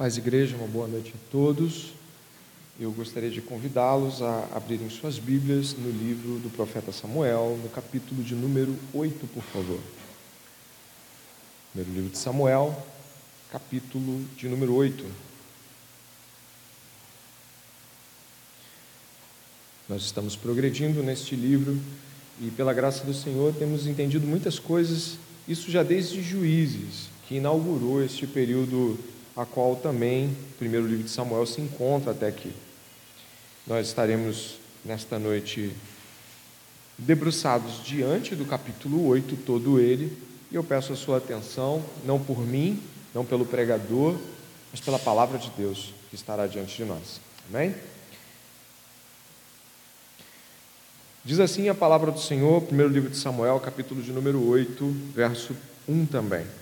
[0.00, 1.92] Paz Igreja, uma boa noite a todos.
[2.80, 8.22] Eu gostaria de convidá-los a abrirem suas Bíblias no livro do profeta Samuel, no capítulo
[8.22, 9.78] de número 8, por favor.
[11.70, 12.74] Primeiro livro de Samuel,
[13.52, 15.04] capítulo de número 8.
[19.86, 21.78] Nós estamos progredindo neste livro
[22.40, 28.02] e, pela graça do Senhor, temos entendido muitas coisas, isso já desde Juízes, que inaugurou
[28.02, 28.98] este período
[29.40, 32.52] a qual também o primeiro livro de Samuel se encontra até aqui.
[33.66, 35.74] Nós estaremos nesta noite
[36.98, 40.14] debruçados diante do capítulo 8, todo ele,
[40.50, 42.82] e eu peço a sua atenção, não por mim,
[43.14, 44.14] não pelo pregador,
[44.70, 47.18] mas pela palavra de Deus que estará diante de nós.
[47.48, 47.74] Amém?
[51.24, 54.84] Diz assim a palavra do Senhor, primeiro livro de Samuel, capítulo de número 8,
[55.14, 55.56] verso
[55.88, 56.59] 1 também.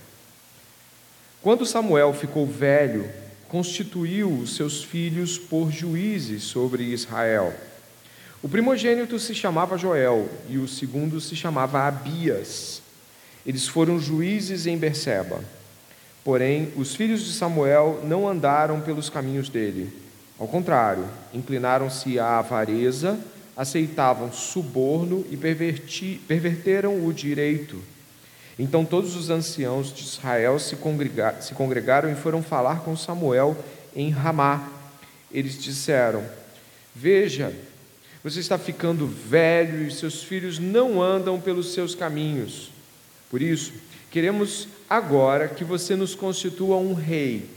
[1.48, 3.08] Quando Samuel ficou velho,
[3.48, 7.54] constituiu os seus filhos por juízes sobre Israel.
[8.42, 12.82] O primogênito se chamava Joel e o segundo se chamava Abias.
[13.46, 15.40] Eles foram juízes em Berseba.
[16.22, 19.90] Porém, os filhos de Samuel não andaram pelos caminhos dele.
[20.38, 23.18] Ao contrário, inclinaram-se à avareza,
[23.56, 25.36] aceitavam suborno e
[26.28, 27.82] perverteram o direito
[28.58, 33.56] então todos os anciãos de Israel se, congregaram, se congregaram e foram falar com Samuel
[33.94, 34.68] em Ramá.
[35.30, 36.24] Eles disseram:
[36.94, 37.54] Veja,
[38.24, 42.70] você está ficando velho e seus filhos não andam pelos seus caminhos.
[43.30, 43.72] Por isso,
[44.10, 47.48] queremos agora que você nos constitua um rei,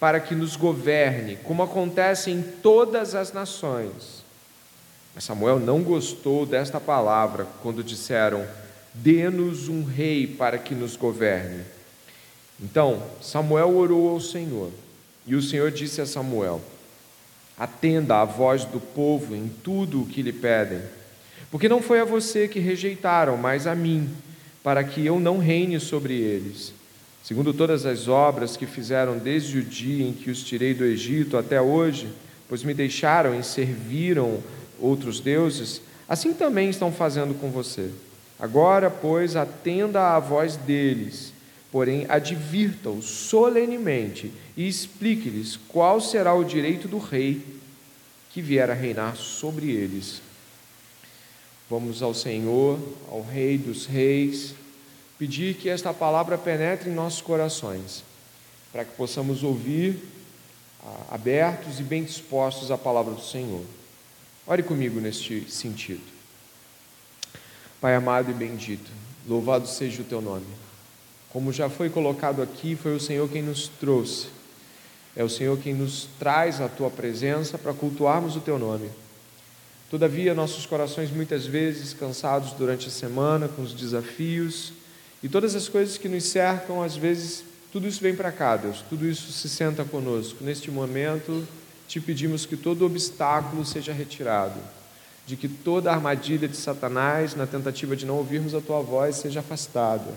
[0.00, 4.24] para que nos governe, como acontece em todas as nações.
[5.14, 8.46] Mas Samuel não gostou desta palavra quando disseram:
[9.02, 11.62] dê-nos um rei para que nos governe.
[12.60, 14.70] Então Samuel orou ao Senhor,
[15.26, 16.60] e o Senhor disse a Samuel:
[17.58, 20.80] Atenda à voz do povo em tudo o que lhe pedem,
[21.50, 24.08] porque não foi a você que rejeitaram, mas a mim,
[24.62, 26.72] para que eu não reine sobre eles.
[27.22, 31.36] Segundo todas as obras que fizeram desde o dia em que os tirei do Egito
[31.36, 32.08] até hoje,
[32.48, 34.40] pois me deixaram e serviram
[34.78, 37.90] outros deuses, assim também estão fazendo com você.
[38.38, 41.32] Agora, pois, atenda à voz deles,
[41.72, 47.42] porém advirta-os solenemente e explique-lhes qual será o direito do rei
[48.30, 50.20] que vier a reinar sobre eles.
[51.68, 52.78] Vamos ao Senhor,
[53.10, 54.54] ao Rei dos Reis,
[55.18, 58.04] pedir que esta palavra penetre em nossos corações,
[58.70, 59.98] para que possamos ouvir
[60.84, 63.64] ah, abertos e bem dispostos à palavra do Senhor.
[64.46, 66.15] Ore comigo neste sentido.
[67.86, 68.90] Pai amado e bendito,
[69.28, 70.44] louvado seja o teu nome.
[71.30, 74.26] Como já foi colocado aqui, foi o Senhor quem nos trouxe.
[75.14, 78.90] É o Senhor quem nos traz a tua presença para cultuarmos o teu nome.
[79.88, 84.72] Todavia, nossos corações muitas vezes cansados durante a semana com os desafios
[85.22, 88.82] e todas as coisas que nos cercam, às vezes tudo isso vem para cá, Deus,
[88.88, 90.42] tudo isso se senta conosco.
[90.42, 91.46] Neste momento,
[91.86, 94.58] te pedimos que todo obstáculo seja retirado
[95.26, 99.40] de que toda armadilha de Satanás, na tentativa de não ouvirmos a tua voz, seja
[99.40, 100.14] afastada,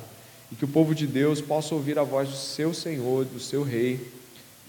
[0.51, 3.63] e que o povo de Deus possa ouvir a voz do seu Senhor, do seu
[3.63, 3.99] Rei,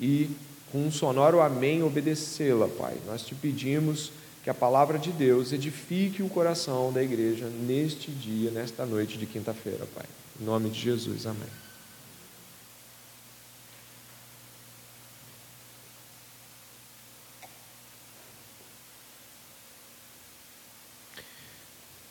[0.00, 0.30] e
[0.72, 2.96] com um sonoro amém obedecê-la, Pai.
[3.06, 4.12] Nós te pedimos
[4.42, 9.26] que a palavra de Deus edifique o coração da igreja neste dia, nesta noite de
[9.26, 10.06] quinta-feira, Pai.
[10.40, 11.69] Em nome de Jesus, amém.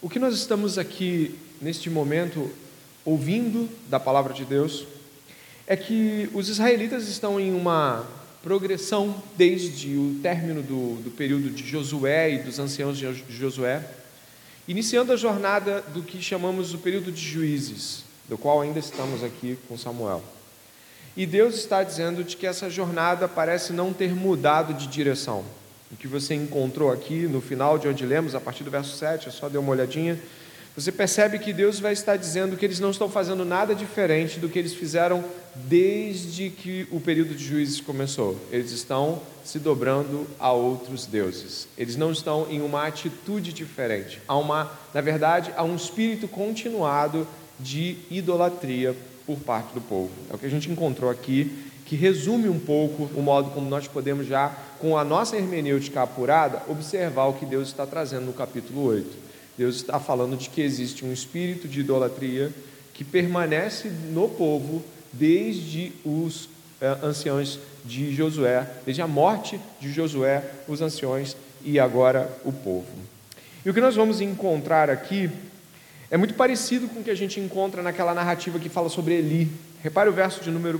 [0.09, 2.49] O que nós estamos aqui neste momento
[3.05, 4.87] ouvindo da palavra de Deus
[5.67, 8.07] é que os israelitas estão em uma
[8.41, 13.87] progressão desde o término do, do período de Josué e dos anciãos de Josué,
[14.67, 19.59] iniciando a jornada do que chamamos o período de juízes, do qual ainda estamos aqui
[19.67, 20.23] com Samuel.
[21.15, 25.45] E Deus está dizendo de que essa jornada parece não ter mudado de direção
[25.91, 29.27] o que você encontrou aqui no final de onde lemos, a partir do verso 7,
[29.27, 30.19] é só dê uma olhadinha.
[30.75, 34.47] Você percebe que Deus vai estar dizendo que eles não estão fazendo nada diferente do
[34.47, 35.25] que eles fizeram
[35.55, 38.39] desde que o período de juízes começou.
[38.51, 41.67] Eles estão se dobrando a outros deuses.
[41.77, 44.21] Eles não estão em uma atitude diferente.
[44.27, 47.27] Há uma, na verdade, há um espírito continuado
[47.59, 48.95] de idolatria
[49.25, 50.11] por parte do povo.
[50.29, 51.51] É o que a gente encontrou aqui,
[51.89, 56.61] que resume um pouco o modo como nós podemos já com a nossa hermenêutica apurada,
[56.67, 59.09] observar o que Deus está trazendo no capítulo 8.
[59.57, 62.53] Deus está falando de que existe um espírito de idolatria
[62.93, 66.47] que permanece no povo desde os
[66.79, 71.35] eh, anciãos de Josué, desde a morte de Josué, os anciões
[71.65, 72.85] e agora o povo.
[73.65, 75.27] E o que nós vamos encontrar aqui
[76.11, 79.51] é muito parecido com o que a gente encontra naquela narrativa que fala sobre Eli.
[79.81, 80.79] Repare o verso de número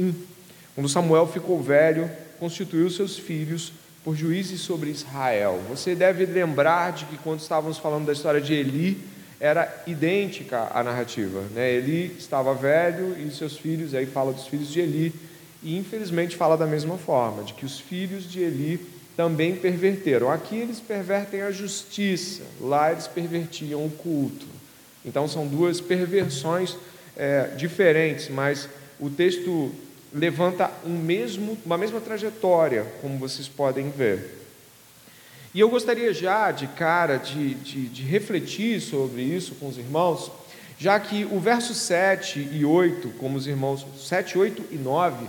[0.00, 0.14] 1.
[0.74, 5.60] Quando Samuel ficou velho, constituiu seus filhos por juízes sobre Israel.
[5.68, 8.98] Você deve lembrar de que quando estávamos falando da história de Eli,
[9.38, 11.42] era idêntica à narrativa.
[11.54, 11.74] Né?
[11.74, 15.14] Eli estava velho e seus filhos, aí fala dos filhos de Eli,
[15.62, 18.80] e infelizmente fala da mesma forma, de que os filhos de Eli
[19.16, 20.30] também perverteram.
[20.30, 24.46] Aqui eles pervertem a justiça, lá eles pervertiam o culto.
[25.04, 26.76] Então são duas perversões
[27.16, 28.68] é, diferentes, mas
[28.98, 29.72] o texto
[30.12, 34.38] levanta um mesmo, uma mesma trajetória, como vocês podem ver.
[35.54, 40.30] E eu gostaria já, de cara, de, de, de, refletir sobre isso com os irmãos,
[40.78, 45.26] já que o verso 7 e 8, como os irmãos, 7, 8 e 9,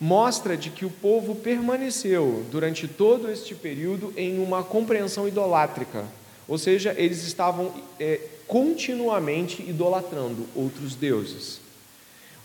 [0.00, 6.04] mostra de que o povo permaneceu durante todo este período em uma compreensão idolátrica,
[6.48, 8.18] ou seja, eles estavam é,
[8.48, 11.60] continuamente idolatrando outros deuses.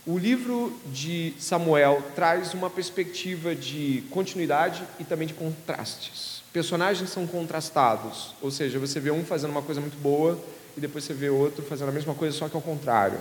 [0.06, 6.44] O livro de Samuel traz uma perspectiva de continuidade e também de contrastes.
[6.52, 10.38] Personagens são contrastados, ou seja, você vê um fazendo uma coisa muito boa
[10.76, 13.18] e depois você vê outro fazendo a mesma coisa, só que ao contrário.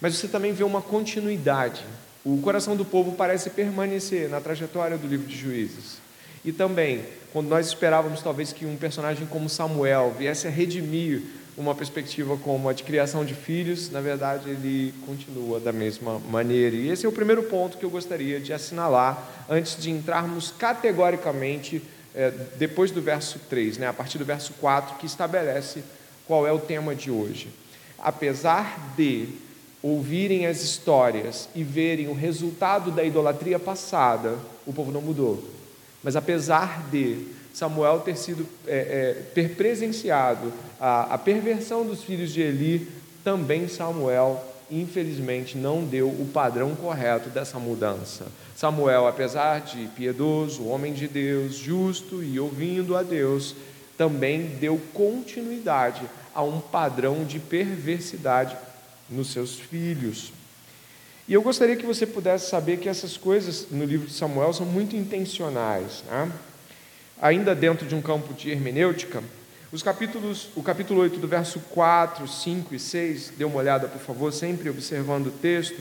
[0.00, 1.82] Mas você também vê uma continuidade.
[2.24, 5.96] O coração do povo parece permanecer na trajetória do livro de Juízes.
[6.44, 11.22] E também, quando nós esperávamos talvez que um personagem como Samuel viesse a redimir
[11.56, 16.76] uma perspectiva como a de criação de filhos, na verdade ele continua da mesma maneira.
[16.76, 21.82] E esse é o primeiro ponto que eu gostaria de assinalar antes de entrarmos categoricamente
[22.14, 25.82] é, depois do verso 3, né, a partir do verso 4, que estabelece
[26.26, 27.48] qual é o tema de hoje.
[27.98, 29.28] Apesar de
[29.82, 35.42] ouvirem as histórias e verem o resultado da idolatria passada, o povo não mudou.
[36.02, 42.32] Mas apesar de Samuel ter sido é, é, ter presenciado a, a perversão dos filhos
[42.32, 42.88] de Eli,
[43.24, 48.26] também Samuel infelizmente não deu o padrão correto dessa mudança.
[48.54, 53.56] Samuel, apesar de piedoso, homem de Deus, justo e ouvindo a Deus,
[53.96, 56.02] também deu continuidade
[56.34, 58.56] a um padrão de perversidade
[59.08, 60.32] nos seus filhos.
[61.26, 64.66] E eu gostaria que você pudesse saber que essas coisas no livro de Samuel são
[64.66, 66.02] muito intencionais.
[66.08, 66.32] Né?
[67.20, 69.22] Ainda dentro de um campo de hermenêutica,
[69.72, 74.00] os capítulos, o capítulo 8, do verso 4, 5 e 6, dê uma olhada, por
[74.00, 75.80] favor, sempre observando o texto,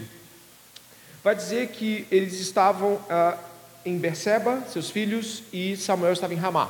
[1.24, 3.36] vai dizer que eles estavam ah,
[3.84, 6.70] em Berseba, seus filhos, e Samuel estava em Ramá.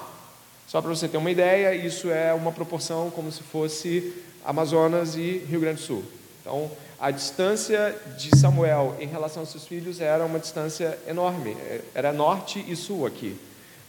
[0.65, 4.13] Só para você ter uma ideia, isso é uma proporção como se fosse
[4.45, 6.03] Amazonas e Rio Grande do Sul.
[6.39, 11.57] Então, a distância de Samuel em relação aos seus filhos era uma distância enorme,
[11.93, 13.35] era norte e sul aqui.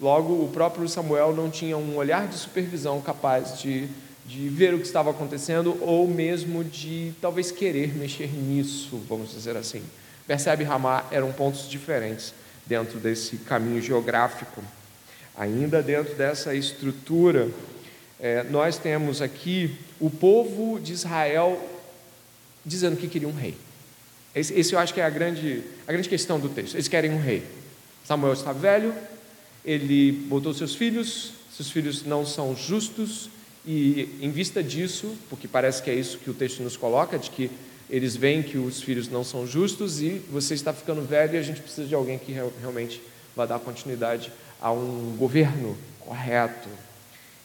[0.01, 3.87] Logo, o próprio Samuel não tinha um olhar de supervisão capaz de,
[4.25, 9.57] de ver o que estava acontecendo ou mesmo de talvez querer mexer nisso, vamos dizer
[9.59, 9.83] assim.
[10.27, 12.33] Percebe, Ramá eram pontos diferentes
[12.65, 14.63] dentro desse caminho geográfico.
[15.37, 17.51] Ainda dentro dessa estrutura,
[18.19, 21.61] é, nós temos aqui o povo de Israel
[22.65, 23.57] dizendo que queria um rei.
[24.35, 26.75] Esse, esse, eu acho que é a grande, a grande questão do texto.
[26.75, 27.45] Eles querem um rei.
[28.05, 28.95] Samuel está velho,
[29.65, 33.29] ele botou seus filhos, seus filhos não são justos,
[33.67, 37.31] e em vista disso, porque parece que é isso que o texto nos coloca, de
[37.31, 37.51] que
[37.91, 41.43] eles veem que os filhos não são justos e você está ficando velho e a
[41.43, 43.03] gente precisa de alguém que realmente
[43.35, 46.69] vá dar continuidade a um governo correto.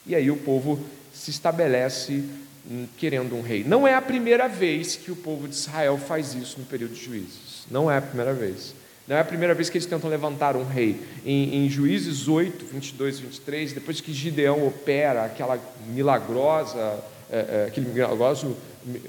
[0.06, 0.78] E aí o povo
[1.12, 2.22] se estabelece
[2.96, 3.64] querendo um rei.
[3.64, 7.04] Não é a primeira vez que o povo de Israel faz isso no período de
[7.04, 7.66] juízes.
[7.70, 8.74] Não é a primeira vez.
[9.06, 11.00] Não é a primeira vez que eles tentam levantar um rei.
[11.24, 16.98] Em, em Juízes 8, 22 e 23, depois que Gideão opera aquela milagrosa,
[17.30, 18.56] é, é, aquele, milagroso,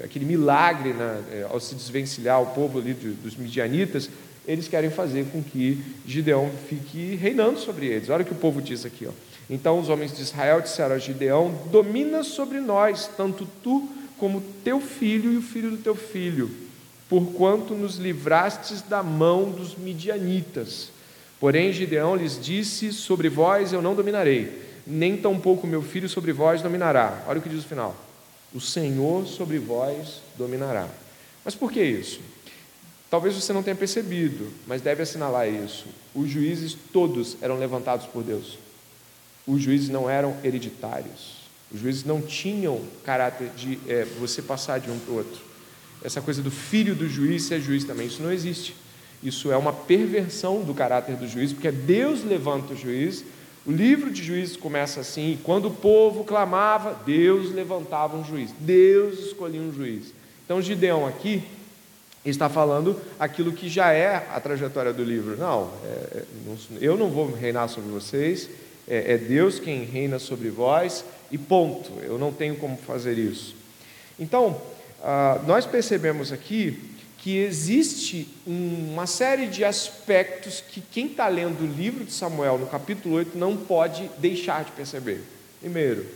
[0.02, 4.08] aquele milagre né, é, ao se desvencilhar o povo ali dos midianitas,
[4.46, 8.08] eles querem fazer com que Gideão fique reinando sobre eles.
[8.08, 9.06] Olha o que o povo diz aqui.
[9.06, 9.10] Ó.
[9.50, 14.80] Então os homens de Israel disseram a Gideão: Domina sobre nós, tanto tu como teu
[14.80, 16.50] filho e o filho do teu filho,
[17.08, 20.90] porquanto nos livrastes da mão dos midianitas.
[21.40, 26.62] Porém, Gideão lhes disse: Sobre vós eu não dominarei, nem tampouco meu filho sobre vós
[26.62, 27.24] dominará.
[27.26, 27.96] Olha o que diz o final:
[28.54, 30.88] O Senhor sobre vós dominará.
[31.44, 32.20] Mas por que isso?
[33.10, 35.86] Talvez você não tenha percebido, mas deve assinalar isso.
[36.14, 38.58] Os juízes todos eram levantados por Deus
[39.48, 41.38] os juízes não eram hereditários.
[41.72, 45.47] Os juízes não tinham caráter de é, você passar de um para o outro.
[46.02, 48.74] Essa coisa do filho do juiz ser juiz também, isso não existe.
[49.22, 53.24] Isso é uma perversão do caráter do juiz, porque Deus levanta o juiz.
[53.66, 59.18] O livro de Juízes começa assim: quando o povo clamava, Deus levantava um juiz, Deus
[59.18, 60.14] escolhia um juiz.
[60.44, 61.42] Então, Gideão aqui
[62.24, 65.36] está falando aquilo que já é a trajetória do livro.
[65.36, 66.24] Não, é, é
[66.80, 68.48] eu não vou reinar sobre vocês,
[68.86, 71.92] é, é Deus quem reina sobre vós, e ponto.
[72.02, 73.54] Eu não tenho como fazer isso.
[74.18, 74.60] Então,
[75.02, 76.88] ah, nós percebemos aqui
[77.18, 82.66] que existe uma série de aspectos que quem está lendo o livro de Samuel, no
[82.66, 85.22] capítulo 8, não pode deixar de perceber.
[85.60, 86.06] Primeiro,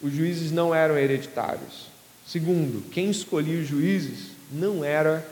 [0.00, 1.88] os juízes não eram hereditários.
[2.26, 5.26] Segundo, quem escolhia os juízes não era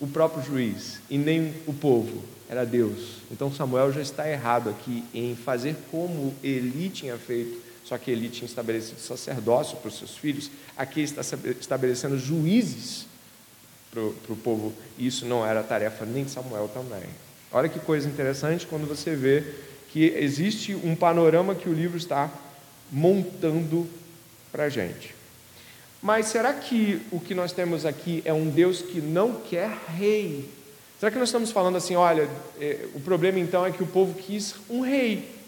[0.00, 3.18] o próprio juiz e nem o povo, era Deus.
[3.30, 8.28] Então Samuel já está errado aqui em fazer como Eli tinha feito, só que Eli
[8.28, 11.22] tinha estabelecido sacerdócio para os seus filhos, aqui está
[11.58, 13.04] estabelecendo juízes
[13.90, 17.02] para o povo, e isso não era tarefa nem de Samuel também.
[17.50, 19.42] Olha que coisa interessante quando você vê
[19.90, 22.30] que existe um panorama que o livro está
[22.92, 23.88] montando
[24.52, 25.12] para a gente.
[26.00, 29.68] Mas será que o que nós temos aqui é um Deus que não quer
[29.98, 30.48] rei?
[31.00, 32.30] Será que nós estamos falando assim, olha,
[32.60, 35.39] é, o problema então é que o povo quis um rei.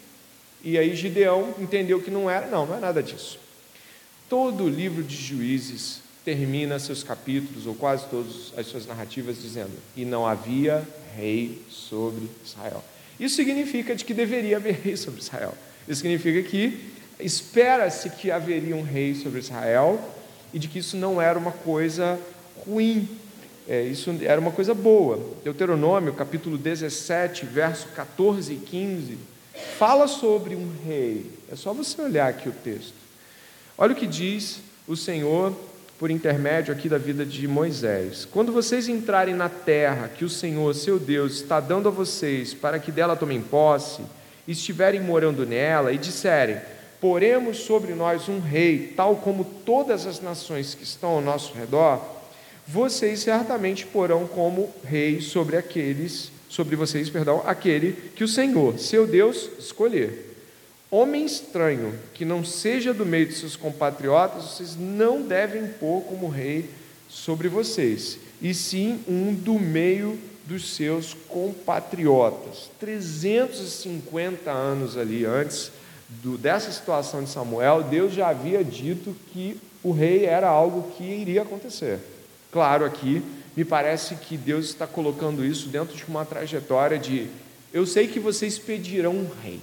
[0.65, 2.47] E aí Gideão entendeu que não era?
[2.47, 3.39] Não, não é nada disso.
[4.29, 10.05] Todo livro de juízes termina seus capítulos, ou quase todas as suas narrativas, dizendo: E
[10.05, 12.83] não havia rei sobre Israel.
[13.19, 15.55] Isso significa de que deveria haver rei sobre Israel.
[15.87, 20.01] Isso significa que espera-se que haveria um rei sobre Israel,
[20.53, 22.19] e de que isso não era uma coisa
[22.67, 23.09] ruim,
[23.69, 25.19] é, isso era uma coisa boa.
[25.45, 29.19] Deuteronômio, capítulo 17, verso 14 e 15,
[29.79, 31.31] fala sobre um rei.
[31.51, 32.95] É só você olhar aqui o texto.
[33.79, 35.55] Olha o que diz o Senhor
[35.99, 38.27] por intermédio aqui da vida de Moisés.
[38.31, 42.79] Quando vocês entrarem na terra que o Senhor, seu Deus, está dando a vocês para
[42.79, 44.03] que dela tomem posse,
[44.47, 46.61] e estiverem morando nela e disserem:
[47.01, 52.01] poremos sobre nós um rei, tal como todas as nações que estão ao nosso redor,
[52.67, 59.07] vocês certamente porão como rei sobre aqueles, sobre vocês, perdão, aquele que o Senhor, seu
[59.07, 60.37] Deus, escolher.
[60.91, 66.29] Homem estranho, que não seja do meio de seus compatriotas, vocês não devem pôr como
[66.29, 66.69] rei
[67.09, 72.71] sobre vocês, e sim um do meio dos seus compatriotas.
[72.79, 75.73] 350 anos ali antes,
[76.23, 81.03] do, dessa situação de Samuel, Deus já havia dito que o rei era algo que
[81.03, 81.99] iria acontecer.
[82.53, 83.23] Claro, aqui
[83.57, 87.29] me parece que Deus está colocando isso dentro de uma trajetória de
[87.73, 89.61] eu sei que vocês pedirão um rei.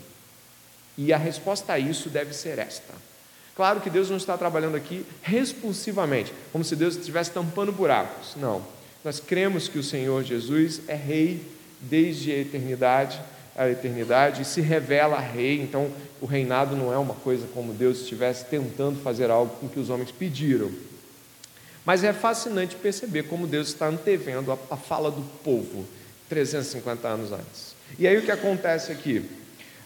[0.98, 2.94] E a resposta a isso deve ser esta.
[3.56, 8.36] Claro que Deus não está trabalhando aqui responsivamente, como se Deus estivesse tampando buracos.
[8.36, 8.62] Não.
[9.04, 11.42] Nós cremos que o Senhor Jesus é rei
[11.82, 13.20] desde a eternidade
[13.60, 15.62] a eternidade e se revela rei.
[15.62, 15.92] Então,
[16.22, 19.90] o reinado não é uma coisa como Deus estivesse tentando fazer algo com que os
[19.90, 20.72] homens pediram.
[21.90, 25.88] Mas é fascinante perceber como Deus está antevendo a, a fala do povo
[26.30, 27.74] 350 anos antes.
[27.98, 29.28] E aí o que acontece aqui?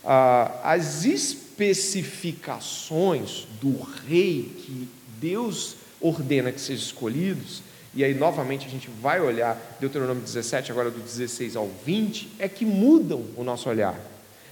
[0.04, 7.64] Ah, as especificações do rei que Deus ordena que sejam escolhidos
[7.96, 12.50] e aí novamente a gente vai olhar Deuteronômio 17, agora do 16 ao 20, é
[12.50, 13.98] que mudam o nosso olhar.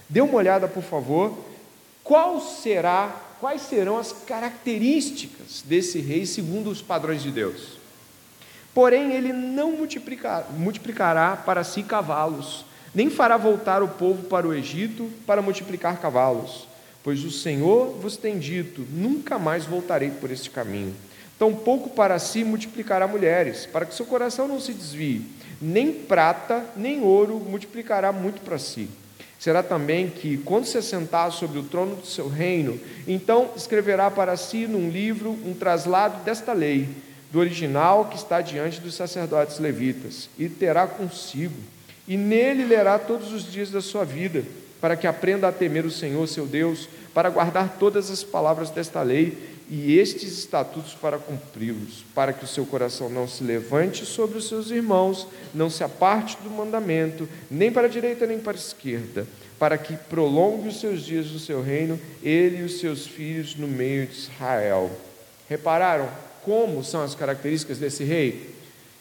[0.08, 1.38] Dê uma olhada, por favor,
[2.02, 7.76] qual será, quais serão as características desse rei segundo os padrões de Deus.
[8.72, 14.54] Porém, ele não multiplicar, multiplicará para si cavalos, nem fará voltar o povo para o
[14.54, 16.68] Egito para multiplicar cavalos,
[17.02, 20.94] pois o Senhor vos tem dito: nunca mais voltarei por este caminho
[21.42, 25.26] Tampouco para si multiplicará mulheres, para que seu coração não se desvie.
[25.60, 28.88] Nem prata, nem ouro multiplicará muito para si.
[29.42, 34.36] Será também que, quando se assentar sobre o trono do seu reino, então escreverá para
[34.36, 36.88] si num livro um traslado desta lei,
[37.32, 41.56] do original que está diante dos sacerdotes levitas, e terá consigo.
[42.06, 44.44] E nele lerá todos os dias da sua vida,
[44.80, 49.02] para que aprenda a temer o Senhor, seu Deus, para guardar todas as palavras desta
[49.02, 49.36] lei
[49.74, 54.46] e estes estatutos para cumpri-los, para que o seu coração não se levante sobre os
[54.46, 59.26] seus irmãos, não se aparte do mandamento, nem para a direita nem para a esquerda,
[59.58, 63.66] para que prolongue os seus dias no seu reino, ele e os seus filhos no
[63.66, 64.90] meio de Israel.
[65.48, 66.10] Repararam
[66.42, 68.54] como são as características desse rei?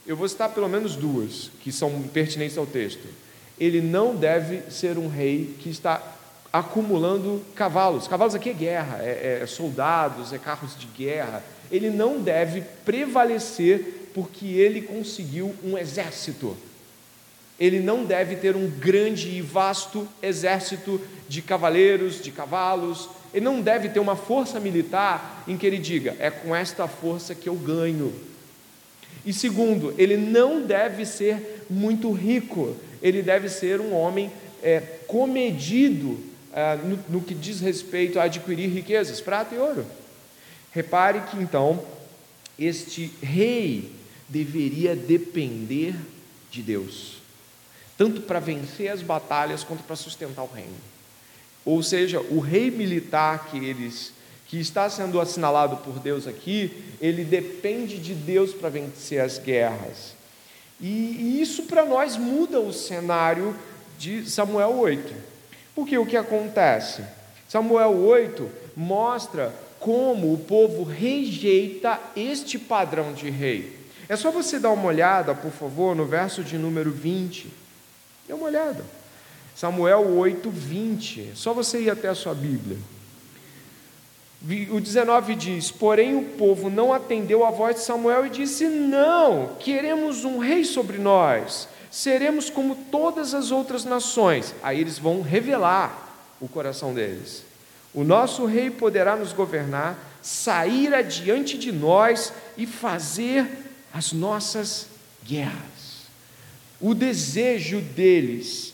[0.07, 3.09] Eu vou citar pelo menos duas que são pertinentes ao texto.
[3.59, 6.01] Ele não deve ser um rei que está
[6.51, 8.07] acumulando cavalos.
[8.07, 11.43] Cavalos aqui é guerra, é, é soldados, é carros de guerra.
[11.71, 16.57] Ele não deve prevalecer porque ele conseguiu um exército.
[17.59, 23.61] ele não deve ter um grande e vasto exército de cavaleiros, de cavalos, ele não
[23.61, 27.55] deve ter uma força militar em que ele diga: é com esta força que eu
[27.55, 28.13] ganho.
[29.25, 34.31] E segundo, ele não deve ser muito rico, ele deve ser um homem
[34.63, 39.85] é, comedido é, no, no que diz respeito a adquirir riquezas, prata e ouro.
[40.71, 41.83] Repare que então,
[42.57, 43.91] este rei
[44.27, 45.95] deveria depender
[46.49, 47.17] de Deus,
[47.97, 50.75] tanto para vencer as batalhas quanto para sustentar o reino.
[51.65, 54.13] Ou seja, o rei militar que eles
[54.47, 60.13] que está sendo assinalado por Deus aqui, ele depende de Deus para vencer as guerras.
[60.77, 63.55] E, e isso para nós muda o cenário
[63.97, 65.30] de Samuel 8.
[65.75, 67.03] Porque o que acontece?
[67.47, 73.79] Samuel 8 mostra como o povo rejeita este padrão de rei.
[74.07, 77.47] É só você dar uma olhada, por favor, no verso de número 20.
[78.27, 78.83] Dê uma olhada.
[79.55, 81.31] Samuel 8, 20.
[81.35, 82.77] Só você ir até a sua Bíblia.
[84.71, 89.55] O 19 diz: Porém o povo não atendeu à voz de Samuel e disse: Não,
[89.59, 94.55] queremos um rei sobre nós, seremos como todas as outras nações.
[94.63, 97.43] Aí eles vão revelar o coração deles.
[97.93, 103.45] O nosso rei poderá nos governar, sair adiante de nós e fazer
[103.93, 104.87] as nossas
[105.25, 106.07] guerras.
[106.79, 108.73] O desejo deles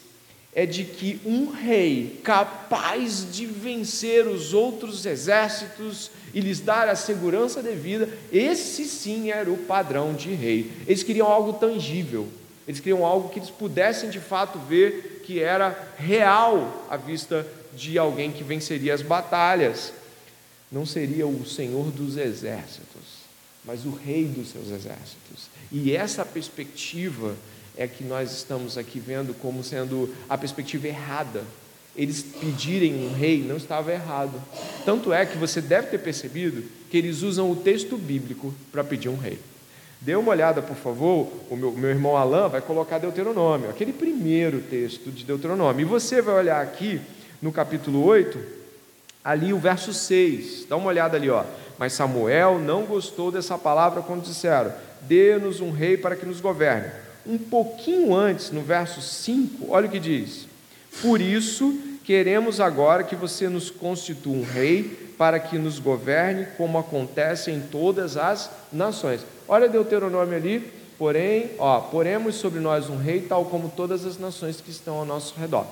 [0.54, 6.96] é de que um rei capaz de vencer os outros exércitos e lhes dar a
[6.96, 10.72] segurança devida, esse sim era o padrão de rei.
[10.88, 12.28] Eles queriam algo tangível,
[12.68, 17.98] eles queriam algo que eles pudessem de fato ver que era real à vista de
[17.98, 19.94] alguém que venceria as batalhas.
[20.70, 23.24] Não seria o senhor dos exércitos,
[23.64, 25.48] mas o rei dos seus exércitos.
[25.72, 27.36] E essa perspectiva
[27.78, 31.44] é que nós estamos aqui vendo como sendo a perspectiva errada.
[31.96, 34.42] Eles pedirem um rei não estava errado.
[34.84, 39.08] Tanto é que você deve ter percebido que eles usam o texto bíblico para pedir
[39.08, 39.40] um rei.
[40.00, 44.62] Dê uma olhada, por favor, o meu, meu irmão Alain vai colocar Deuteronômio, aquele primeiro
[44.62, 45.82] texto de Deuteronômio.
[45.82, 47.02] E você vai olhar aqui
[47.42, 48.40] no capítulo 8,
[49.24, 50.66] ali o verso 6.
[50.70, 51.44] Dá uma olhada ali, ó.
[51.80, 56.90] Mas Samuel não gostou dessa palavra quando disseram: Dê-nos um rei para que nos governe
[57.28, 60.48] um pouquinho antes, no verso 5, olha o que diz:
[61.02, 66.78] Por isso queremos agora que você nos constitua um rei para que nos governe como
[66.78, 69.26] acontece em todas as nações.
[69.48, 74.60] Olha Deuteronômio ali, porém, ó, poremos sobre nós um rei tal como todas as nações
[74.60, 75.66] que estão ao nosso redor.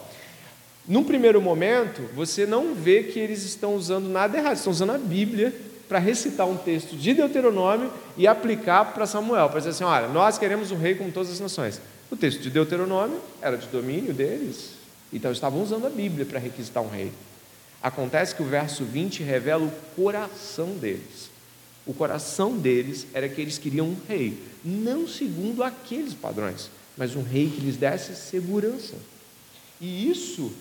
[0.87, 4.97] Num primeiro momento, você não vê que eles estão usando nada errado, estão usando a
[4.97, 5.53] Bíblia
[5.89, 10.37] para recitar um texto de Deuteronômio e aplicar para Samuel, para dizer assim: olha, nós
[10.37, 11.81] queremos um rei como todas as nações.
[12.11, 14.73] O texto de Deuteronômio era de domínio deles,
[15.11, 17.11] então estavam usando a Bíblia para requisitar um rei.
[17.81, 21.34] Acontece que o verso 20 revela o coração deles.
[21.85, 27.21] O coração deles era que eles queriam um rei, não segundo aqueles padrões, mas um
[27.21, 28.95] rei que lhes desse segurança.
[29.79, 30.51] E isso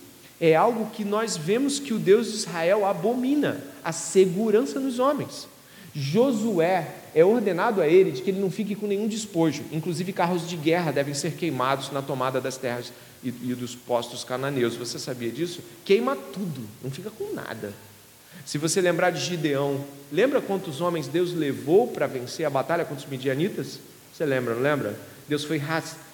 [0.40, 5.48] é algo que nós vemos que o Deus de Israel abomina a segurança nos homens.
[5.94, 10.46] Josué é ordenado a ele de que ele não fique com nenhum despojo, inclusive carros
[10.48, 14.74] de guerra devem ser queimados na tomada das terras e, e dos postos cananeus.
[14.74, 15.60] Você sabia disso?
[15.84, 17.72] Queima tudo, não fica com nada.
[18.44, 23.04] Se você lembrar de Gideão, lembra quantos homens Deus levou para vencer a batalha contra
[23.04, 23.78] os midianitas?
[24.12, 24.94] Você lembra, não lembra?
[25.28, 25.60] Deus foi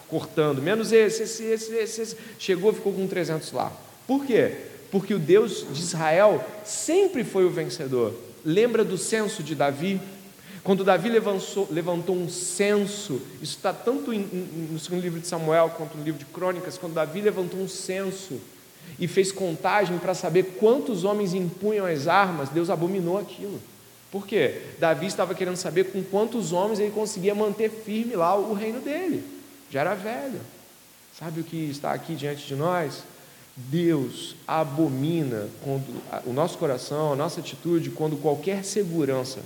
[0.08, 2.16] cortando, menos esse, esse, esse, esse, esse.
[2.38, 3.72] chegou, ficou com 300 lá.
[4.06, 4.52] Por quê?
[4.90, 8.14] Porque o Deus de Israel sempre foi o vencedor.
[8.44, 10.00] Lembra do censo de Davi?
[10.62, 15.26] Quando Davi levantou, levantou um censo, isso está tanto em, em, no segundo livro de
[15.26, 18.40] Samuel quanto no livro de Crônicas, quando Davi levantou um censo
[18.98, 23.60] e fez contagem para saber quantos homens impunham as armas, Deus abominou aquilo.
[24.10, 24.62] Por quê?
[24.78, 29.24] Davi estava querendo saber com quantos homens ele conseguia manter firme lá o reino dele.
[29.70, 30.40] Já era velho.
[31.16, 33.04] Sabe o que está aqui diante de nós?
[33.56, 35.84] Deus abomina quando,
[36.26, 39.40] o nosso coração, a nossa atitude, quando qualquer segurança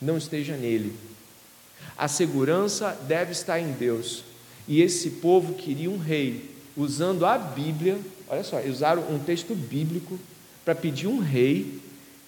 [0.00, 0.96] não esteja nele.
[1.96, 4.24] A segurança deve estar em Deus.
[4.66, 7.98] E esse povo queria um rei, usando a Bíblia,
[8.30, 10.18] olha só, usaram um texto bíblico
[10.64, 11.80] para pedir um rei,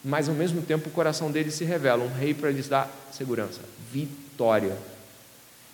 [0.05, 3.61] mas ao mesmo tempo o coração deles se revela, um rei para lhes dar segurança,
[3.91, 4.77] vitória.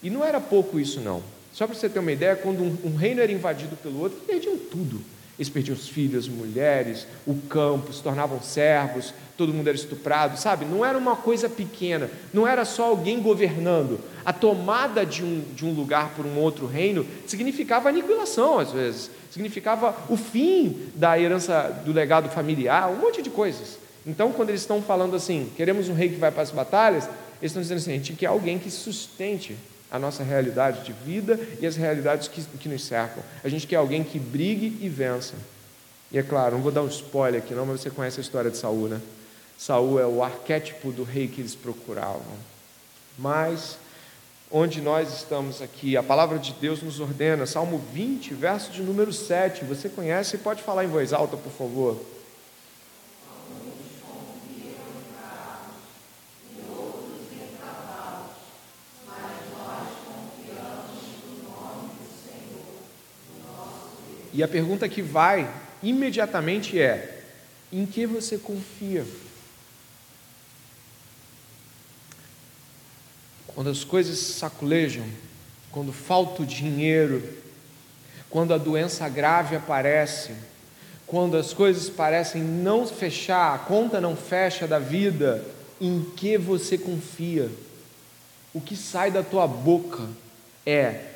[0.02, 1.22] E não era pouco isso, não.
[1.52, 4.56] Só para você ter uma ideia, quando um, um reino era invadido pelo outro, perdiam
[4.56, 5.00] tudo
[5.38, 10.38] Eles perdiam os filhos, as mulheres, o campo, se tornavam servos, todo mundo era estuprado,
[10.38, 10.64] sabe?
[10.64, 13.98] Não era uma coisa pequena, não era só alguém governando.
[14.28, 19.10] A tomada de um, de um lugar por um outro reino significava aniquilação, às vezes,
[19.30, 23.78] significava o fim da herança do legado familiar, um monte de coisas.
[24.06, 27.04] Então, quando eles estão falando assim, queremos um rei que vai para as batalhas,
[27.40, 29.56] eles estão dizendo assim: a gente quer alguém que sustente
[29.90, 33.22] a nossa realidade de vida e as realidades que, que nos cercam.
[33.42, 35.36] A gente quer alguém que brigue e vença.
[36.12, 38.50] E é claro, não vou dar um spoiler aqui não, mas você conhece a história
[38.50, 39.00] de Saul, né?
[39.56, 42.36] Saul é o arquétipo do rei que eles procuravam.
[43.18, 43.78] Mas
[44.50, 49.12] onde nós estamos aqui, a palavra de Deus nos ordena, Salmo 20, verso de número
[49.12, 49.64] 7.
[49.64, 50.38] Você conhece?
[50.38, 52.00] Pode falar em voz alta, por favor.
[64.32, 67.22] E a pergunta que vai imediatamente é:
[67.72, 69.04] em que você confia?
[73.58, 75.04] Quando as coisas saculejam,
[75.72, 77.20] quando falta o dinheiro,
[78.30, 80.30] quando a doença grave aparece,
[81.08, 85.44] quando as coisas parecem não fechar, a conta não fecha da vida,
[85.80, 87.50] em que você confia?
[88.54, 90.08] O que sai da tua boca
[90.64, 91.06] é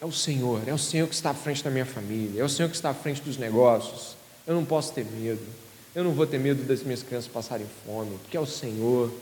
[0.00, 2.48] é o Senhor, é o Senhor que está à frente da minha família, é o
[2.48, 4.16] Senhor que está à frente dos negócios.
[4.44, 5.46] Eu não posso ter medo,
[5.94, 9.14] eu não vou ter medo das minhas crianças passarem fome, porque é o Senhor.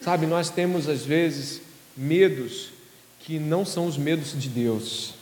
[0.00, 1.60] Sabe, nós temos às vezes
[1.96, 2.70] medos
[3.20, 5.14] que não são os medos de Deus.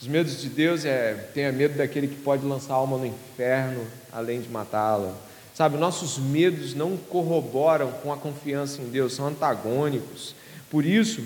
[0.00, 3.86] Os medos de Deus é tenha medo daquele que pode lançar a alma no inferno,
[4.12, 5.14] além de matá-la.
[5.54, 10.34] Sabe, nossos medos não corroboram com a confiança em Deus, são antagônicos.
[10.70, 11.22] Por isso,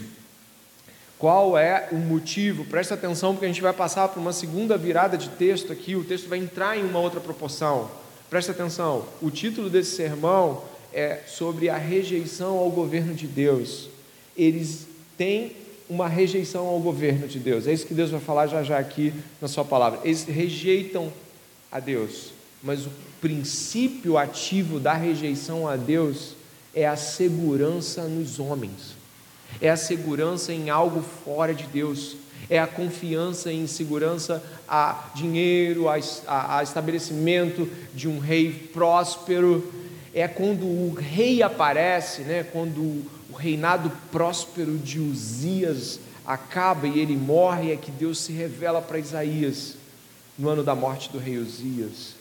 [1.18, 2.64] qual é o motivo?
[2.64, 6.04] Presta atenção, porque a gente vai passar por uma segunda virada de texto aqui, o
[6.04, 7.90] texto vai entrar em uma outra proporção.
[8.30, 13.88] Presta atenção, o título desse sermão é sobre a rejeição ao governo de Deus.
[14.40, 15.52] Eles têm
[15.88, 17.66] uma rejeição ao governo de Deus.
[17.66, 20.00] É isso que Deus vai falar já já aqui na sua palavra.
[20.04, 21.12] Eles rejeitam
[21.70, 26.34] a Deus, mas o princípio ativo da rejeição a Deus
[26.74, 29.00] é a segurança nos homens
[29.60, 32.16] é a segurança em algo fora de Deus,
[32.48, 39.72] é a confiança em segurança a dinheiro, a, a, a estabelecimento de um rei próspero.
[40.12, 47.16] É quando o rei aparece, né, quando o reinado próspero de Uzias acaba e ele
[47.16, 49.74] morre, é que Deus se revela para Isaías
[50.38, 52.14] no ano da morte do rei Uzias.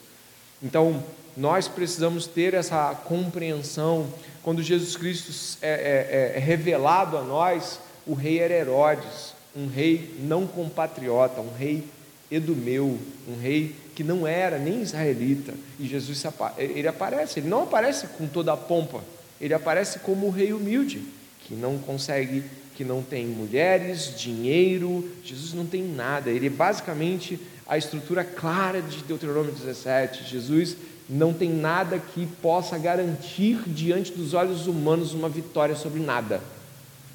[0.62, 1.02] Então,
[1.36, 4.06] nós precisamos ter essa compreensão.
[4.42, 9.66] Quando Jesus Cristo é, é, é, é revelado a nós, o rei era Herodes, um
[9.66, 11.84] rei não compatriota, um rei
[12.30, 15.54] edumeu, um rei que não era nem israelita.
[15.78, 16.22] E Jesus
[16.58, 19.00] ele aparece, ele não aparece com toda a pompa,
[19.40, 21.02] ele aparece como o rei humilde,
[21.46, 22.42] que não consegue,
[22.76, 26.30] que não tem mulheres, dinheiro, Jesus não tem nada.
[26.30, 30.28] Ele é basicamente a estrutura clara de Deuteronômio 17.
[30.28, 30.76] Jesus
[31.08, 36.40] não tem nada que possa garantir diante dos olhos humanos uma vitória sobre nada.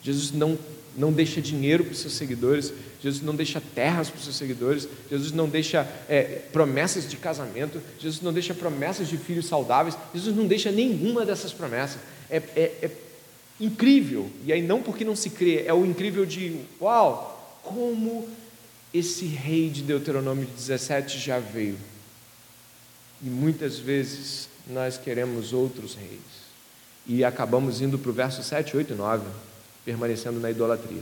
[0.03, 0.57] Jesus não,
[0.97, 4.87] não deixa dinheiro para os seus seguidores, Jesus não deixa terras para os seus seguidores,
[5.09, 10.35] Jesus não deixa é, promessas de casamento, Jesus não deixa promessas de filhos saudáveis, Jesus
[10.35, 11.99] não deixa nenhuma dessas promessas.
[12.29, 12.91] É, é, é
[13.59, 18.27] incrível, e aí não porque não se crê, é o incrível de uau, como
[18.93, 21.77] esse rei de Deuteronômio 17 já veio
[23.21, 26.45] e muitas vezes nós queremos outros reis.
[27.07, 29.27] E acabamos indo para o verso 7, 8 e 9,
[29.83, 31.01] permanecendo na idolatria.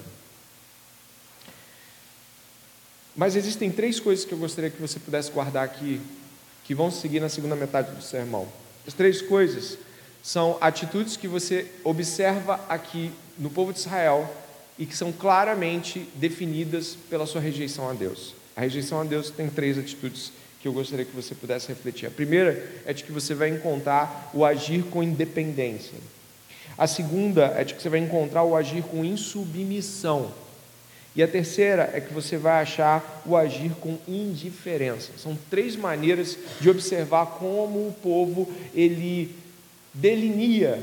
[3.16, 6.02] Mas existem três coisas que eu gostaria que você pudesse guardar aqui,
[6.64, 8.48] que vão seguir na segunda metade do sermão.
[8.88, 9.78] As três coisas
[10.24, 14.34] são atitudes que você observa aqui no povo de Israel
[14.80, 18.34] e que são claramente definidas pela sua rejeição a Deus.
[18.56, 20.32] A rejeição a Deus tem três atitudes
[20.62, 22.08] que eu gostaria que você pudesse refletir.
[22.08, 25.98] A primeira é de que você vai encontrar o agir com independência.
[26.78, 30.32] A segunda é de que você vai encontrar o agir com insubmissão.
[31.16, 35.12] E a terceira é que você vai achar o agir com indiferença.
[35.18, 39.43] São três maneiras de observar como o povo ele
[39.94, 40.82] delineia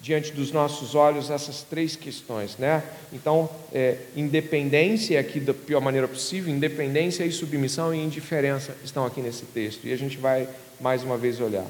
[0.00, 2.82] diante dos nossos olhos essas três questões, né?
[3.12, 9.20] Então, é, independência aqui da pior maneira possível, independência e submissão e indiferença estão aqui
[9.20, 9.86] nesse texto.
[9.86, 10.48] E a gente vai
[10.80, 11.66] mais uma vez olhar.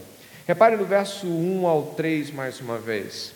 [0.47, 3.33] Repare no verso 1 ao 3 mais uma vez.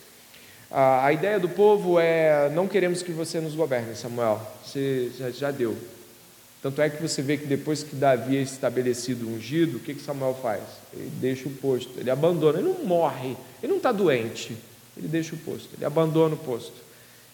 [0.70, 4.40] A, ideia do povo é: não queremos que você nos governe, Samuel.
[4.64, 5.76] Você já deu.
[6.62, 10.00] Tanto é que você vê que depois que Davi é estabelecido ungido, o que, que
[10.00, 10.62] Samuel faz?
[10.94, 14.56] Ele deixa o posto, ele abandona, ele não morre, ele não está doente,
[14.96, 16.74] ele deixa o posto, ele abandona o posto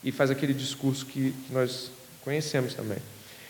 [0.03, 1.91] e faz aquele discurso que, nós
[2.25, 2.99] conhecemos também.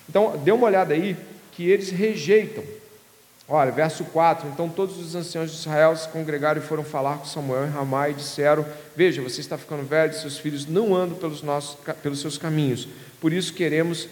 [0.08, 1.16] Então, dê uma olhada aí
[1.52, 2.64] que eles rejeitam.
[3.48, 7.24] Olha, verso 4: Então todos os anciãos de Israel se congregaram e foram falar com
[7.24, 11.42] Samuel em Ramá e disseram: Veja, você está ficando velho, seus filhos não andam pelos,
[11.42, 12.88] nossos, pelos seus caminhos,
[13.20, 14.08] por isso queremos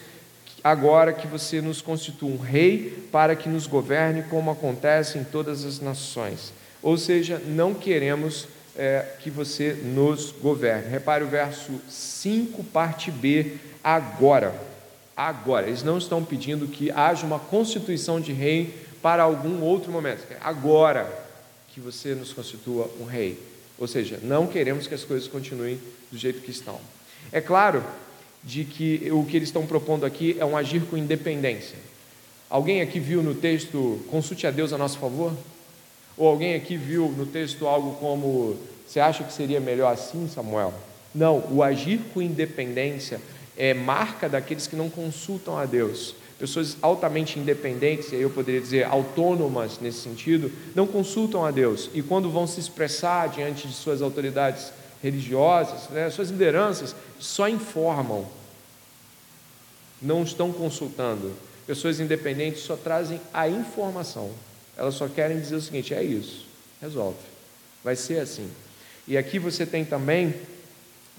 [0.67, 5.65] agora que você nos constitua um rei para que nos governe, como acontece em todas
[5.65, 6.53] as nações.
[6.83, 10.89] Ou seja, não queremos é, que você nos governe.
[10.89, 14.61] Repare o verso 5, parte B, agora.
[15.17, 15.69] Agora.
[15.69, 20.27] Eles não estão pedindo que haja uma constituição de rei para algum outro momento.
[20.41, 21.09] Agora
[21.69, 23.41] que você nos constitua um rei.
[23.79, 26.81] Ou seja, não queremos que as coisas continuem do jeito que estão.
[27.31, 27.85] É claro
[28.47, 31.77] de que o que eles estão propondo aqui é um agir com independência.
[32.49, 35.33] Alguém aqui viu no texto consulte a Deus a nosso favor?
[36.17, 38.57] Ou alguém aqui viu no texto algo como
[38.87, 40.73] você acha que seria melhor assim, Samuel?
[41.13, 43.21] Não, o agir com independência
[43.57, 46.15] é marca daqueles que não consultam a Deus.
[46.39, 52.31] Pessoas altamente independentes, eu poderia dizer autônomas nesse sentido, não consultam a Deus e quando
[52.31, 54.71] vão se expressar diante de suas autoridades
[55.03, 58.27] religiosas, né, suas lideranças, só informam,
[60.01, 61.33] não estão consultando.
[61.67, 64.31] Pessoas independentes só trazem a informação,
[64.77, 66.47] elas só querem dizer o seguinte: é isso,
[66.81, 67.19] resolve,
[67.83, 68.49] vai ser assim.
[69.09, 70.35] E aqui você tem também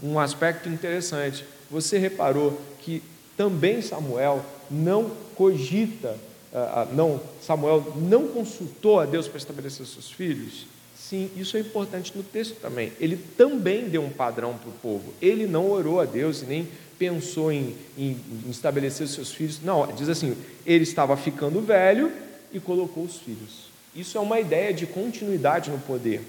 [0.02, 1.46] um aspecto interessante.
[1.70, 3.02] Você reparou que
[3.36, 6.18] também Samuel não cogita,
[6.54, 10.66] ah, ah, não, Samuel não consultou a Deus para estabelecer seus filhos?
[10.98, 12.92] Sim, isso é importante no texto também.
[13.00, 15.14] Ele também deu um padrão para o povo.
[15.22, 19.62] Ele não orou a Deus e nem pensou em, em, em estabelecer os seus filhos.
[19.62, 22.12] Não, diz assim: ele estava ficando velho
[22.52, 23.68] e colocou os filhos.
[23.96, 26.22] Isso é uma ideia de continuidade no poder.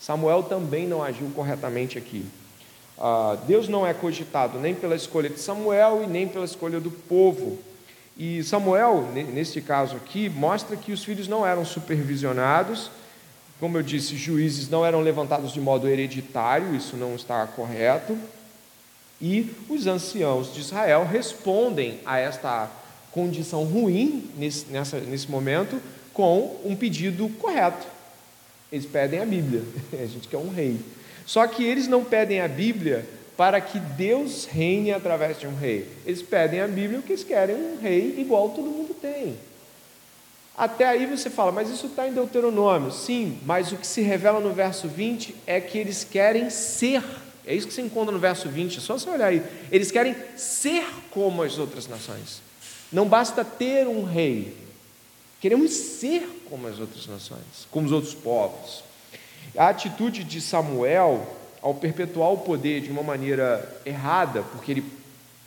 [0.00, 2.24] Samuel também não agiu corretamente aqui.
[2.98, 6.90] Ah, Deus não é cogitado nem pela escolha de Samuel e nem pela escolha do
[6.90, 7.58] povo.
[8.16, 12.90] E Samuel, neste caso aqui, mostra que os filhos não eram supervisionados
[13.58, 18.16] como eu disse, juízes não eram levantados de modo hereditário, isso não está correto.
[19.20, 22.70] E os anciãos de Israel respondem a esta
[23.10, 25.80] condição ruim nesse, nessa, nesse momento
[26.12, 27.86] com um pedido correto.
[28.70, 30.78] Eles pedem a Bíblia, a gente quer um rei.
[31.24, 35.88] Só que eles não pedem a Bíblia para que Deus reine através de um rei.
[36.04, 39.36] Eles pedem a Bíblia porque eles querem um rei igual todo mundo tem.
[40.56, 42.90] Até aí você fala, mas isso está em Deuteronômio.
[42.90, 47.02] Sim, mas o que se revela no verso 20 é que eles querem ser.
[47.46, 49.42] É isso que se encontra no verso 20, é só você olhar aí.
[49.70, 52.42] Eles querem ser como as outras nações.
[52.90, 54.56] Não basta ter um rei.
[55.40, 58.82] Queremos ser como as outras nações, como os outros povos.
[59.56, 61.24] A atitude de Samuel,
[61.62, 64.84] ao perpetuar o poder de uma maneira errada, porque ele,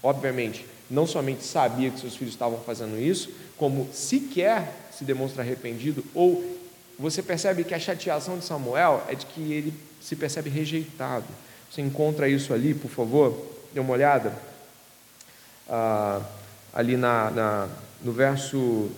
[0.01, 6.03] obviamente, não somente sabia que seus filhos estavam fazendo isso, como sequer se demonstra arrependido,
[6.15, 6.57] ou
[6.97, 11.27] você percebe que a chateação de Samuel é de que ele se percebe rejeitado.
[11.69, 13.37] Você encontra isso ali, por favor,
[13.73, 14.33] dê uma olhada.
[15.69, 16.21] Ah,
[16.73, 17.69] ali na, na,
[18.01, 18.89] no verso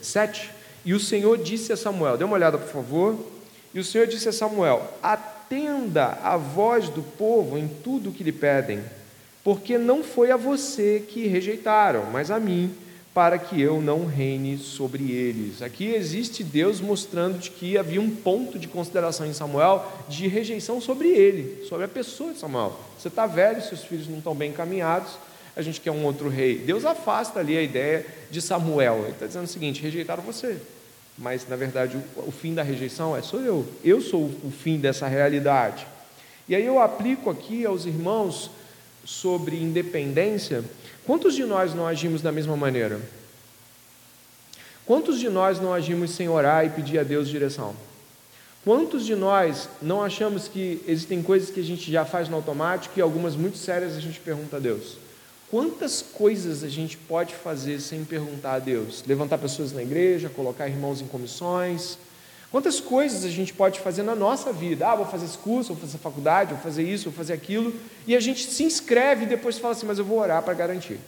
[0.00, 0.40] 7.
[0.42, 3.18] Eh, e o Senhor disse a Samuel, dê uma olhada, por favor.
[3.74, 8.24] E o Senhor disse a Samuel: Atenda a voz do povo em tudo o que
[8.24, 8.82] lhe pedem,
[9.44, 12.74] porque não foi a você que rejeitaram, mas a mim
[13.12, 15.62] para que eu não reine sobre eles.
[15.62, 20.80] Aqui existe Deus mostrando de que havia um ponto de consideração em Samuel de rejeição
[20.80, 22.78] sobre ele, sobre a pessoa de Samuel.
[22.98, 25.12] Você está velho, seus filhos não estão bem encaminhados,
[25.56, 26.58] a gente quer um outro rei.
[26.58, 29.00] Deus afasta ali a ideia de Samuel.
[29.02, 30.56] Ele está dizendo o seguinte: rejeitaram você.
[31.18, 33.66] Mas, na verdade, o, fim da rejeição é sou eu.
[33.84, 35.86] Eu sou o fim dessa realidade.
[36.48, 38.50] E aí eu aplico aqui aos irmãos
[39.04, 40.64] sobre independência
[41.06, 43.00] Quantos de nós não agimos da mesma maneira?
[44.86, 47.74] Quantos de nós não agimos sem orar e pedir a Deus direção?
[48.64, 52.98] Quantos de nós não achamos que existem coisas que a gente já faz no automático
[52.98, 54.98] e algumas muito sérias a gente pergunta a Deus?
[55.50, 59.02] Quantas coisas a gente pode fazer sem perguntar a Deus?
[59.06, 61.96] Levantar pessoas na igreja, colocar irmãos em comissões,
[62.50, 64.88] Quantas coisas a gente pode fazer na nossa vida?
[64.88, 67.72] Ah, vou fazer esse curso, vou fazer faculdade, vou fazer isso, vou fazer aquilo,
[68.06, 70.98] e a gente se inscreve e depois fala assim, mas eu vou orar para garantir.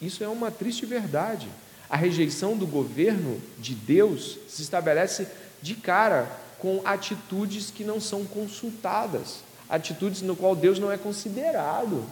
[0.00, 1.48] Isso é uma triste verdade.
[1.88, 5.26] A rejeição do governo de Deus se estabelece
[5.62, 9.38] de cara com atitudes que não são consultadas,
[9.70, 12.04] atitudes no qual Deus não é considerado.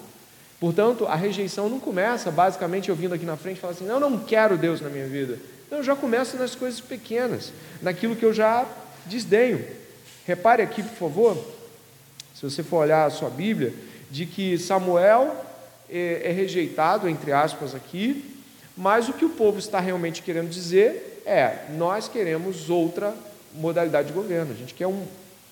[0.59, 4.01] Portanto, a rejeição não começa basicamente eu vindo aqui na frente e falar assim: eu
[4.01, 5.39] não quero Deus na minha vida.
[5.71, 7.53] Não, já começa nas coisas pequenas,
[7.83, 8.67] naquilo que eu já
[9.07, 9.65] desdenho.
[10.27, 11.37] Repare aqui, por favor,
[12.35, 13.73] se você for olhar a sua Bíblia,
[14.11, 15.45] de que Samuel
[15.89, 18.37] é, é rejeitado, entre aspas, aqui,
[18.77, 23.15] mas o que o povo está realmente querendo dizer é: nós queremos outra
[23.55, 25.05] modalidade de governo, a gente quer um,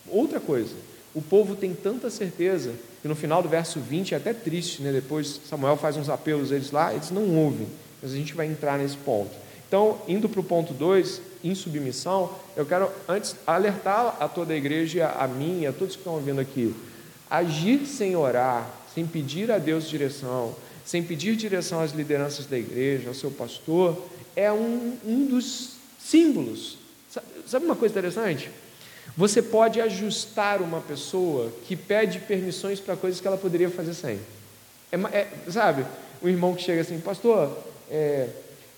[0.09, 0.75] outra coisa.
[1.15, 4.93] O povo tem tanta certeza que no final do verso 20 é até triste, né?
[4.93, 7.69] depois Samuel faz uns apelos eles lá, eles não ouvem,
[8.03, 9.44] mas a gente vai entrar nesse ponto.
[9.75, 14.57] Então, indo para o ponto 2, em submissão, eu quero antes alertar a toda a
[14.57, 16.73] igreja, a mim a todos que estão ouvindo aqui,
[17.29, 23.09] agir sem orar, sem pedir a Deus direção, sem pedir direção às lideranças da igreja,
[23.09, 24.01] ao seu pastor,
[24.37, 26.79] é um, um dos símbolos.
[27.45, 28.53] Sabe uma coisa interessante?
[29.17, 34.21] Você pode ajustar uma pessoa que pede permissões para coisas que ela poderia fazer sem.
[34.93, 35.85] É, é, sabe,
[36.23, 37.51] o irmão que chega assim, pastor,
[37.91, 38.29] é,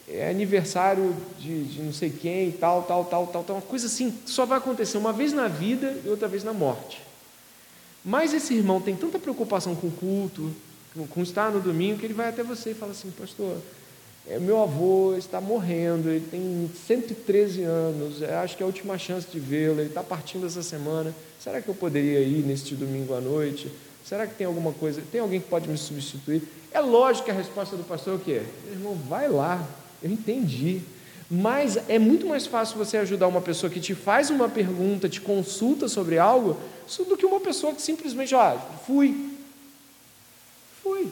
[0.08, 4.16] é aniversário de, de, não sei quem, tal, tal, tal, tal, tal, uma coisa assim,
[4.24, 7.02] só vai acontecer uma vez na vida e outra vez na morte.
[8.04, 10.52] Mas esse irmão tem tanta preocupação com o culto,
[11.10, 13.58] com estar no domingo, que ele vai até você e fala assim, pastor,
[14.28, 19.26] é, meu avô está morrendo, ele tem 113 anos, acho que é a última chance
[19.30, 23.20] de vê-lo, ele está partindo essa semana, será que eu poderia ir neste domingo à
[23.20, 23.70] noite?
[24.04, 26.42] Será que tem alguma coisa, tem alguém que pode me substituir?
[26.70, 28.42] É lógico que a resposta do pastor é o quê?
[28.70, 29.66] Irmão, vai lá,
[30.02, 30.82] eu entendi.
[31.30, 35.20] Mas é muito mais fácil você ajudar uma pessoa que te faz uma pergunta, te
[35.20, 36.56] consulta sobre algo,
[37.08, 38.56] do que uma pessoa que simplesmente, ah,
[38.86, 39.32] fui,
[40.82, 41.08] foi.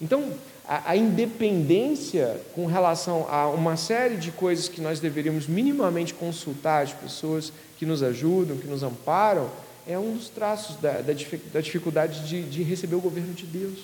[0.00, 0.30] Então,
[0.66, 6.82] a, a, independência com relação a uma série de coisas que nós deveríamos minimamente consultar
[6.82, 9.50] as pessoas que nos ajudam, que nos amparam,
[9.86, 11.14] é um dos traços da, da,
[11.52, 13.78] da dificuldade de, de receber o governo de Deus.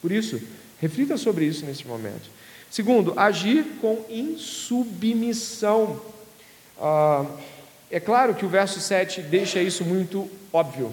[0.00, 0.40] Por isso,
[0.80, 2.30] reflita sobre isso nesse momento.
[2.76, 5.98] Segundo, agir com insubmissão.
[6.78, 7.24] Ah,
[7.90, 10.92] é claro que o verso 7 deixa isso muito óbvio.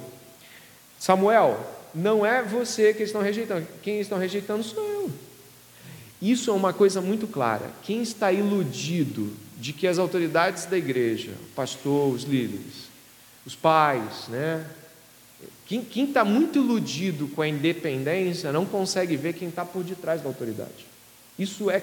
[0.97, 1.59] Samuel,
[1.93, 5.11] não é você que estão rejeitando, quem estão rejeitando sou eu.
[6.21, 7.69] Isso é uma coisa muito clara.
[7.83, 12.87] Quem está iludido de que as autoridades da igreja, o pastor, os líderes,
[13.45, 14.65] os pais, né?
[15.65, 20.29] Quem está muito iludido com a independência não consegue ver quem está por detrás da
[20.29, 20.92] autoridade.
[21.37, 21.81] Isso é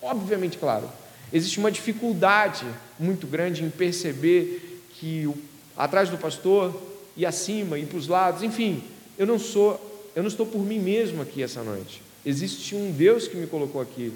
[0.00, 0.88] obviamente claro.
[1.32, 2.66] Existe uma dificuldade
[2.98, 5.36] muito grande em perceber que o,
[5.76, 6.78] atrás do pastor
[7.16, 8.82] e acima e para os lados, enfim,
[9.18, 12.02] eu não sou, eu não estou por mim mesmo aqui essa noite.
[12.24, 14.12] Existe um Deus que me colocou aqui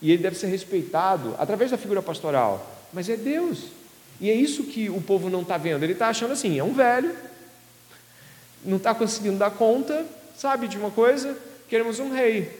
[0.00, 2.86] e ele deve ser respeitado através da figura pastoral.
[2.92, 3.64] Mas é Deus.
[4.20, 5.82] E é isso que o povo não está vendo.
[5.82, 7.14] Ele está achando assim: é um velho,
[8.64, 11.36] não está conseguindo dar conta, sabe de uma coisa?
[11.68, 12.59] Queremos um rei.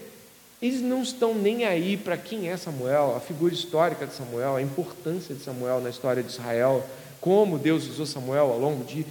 [0.62, 4.62] Eles não estão nem aí para quem é Samuel, a figura histórica de Samuel, a
[4.62, 6.84] importância de Samuel na história de Israel,
[7.20, 9.06] como Deus usou Samuel ao longo de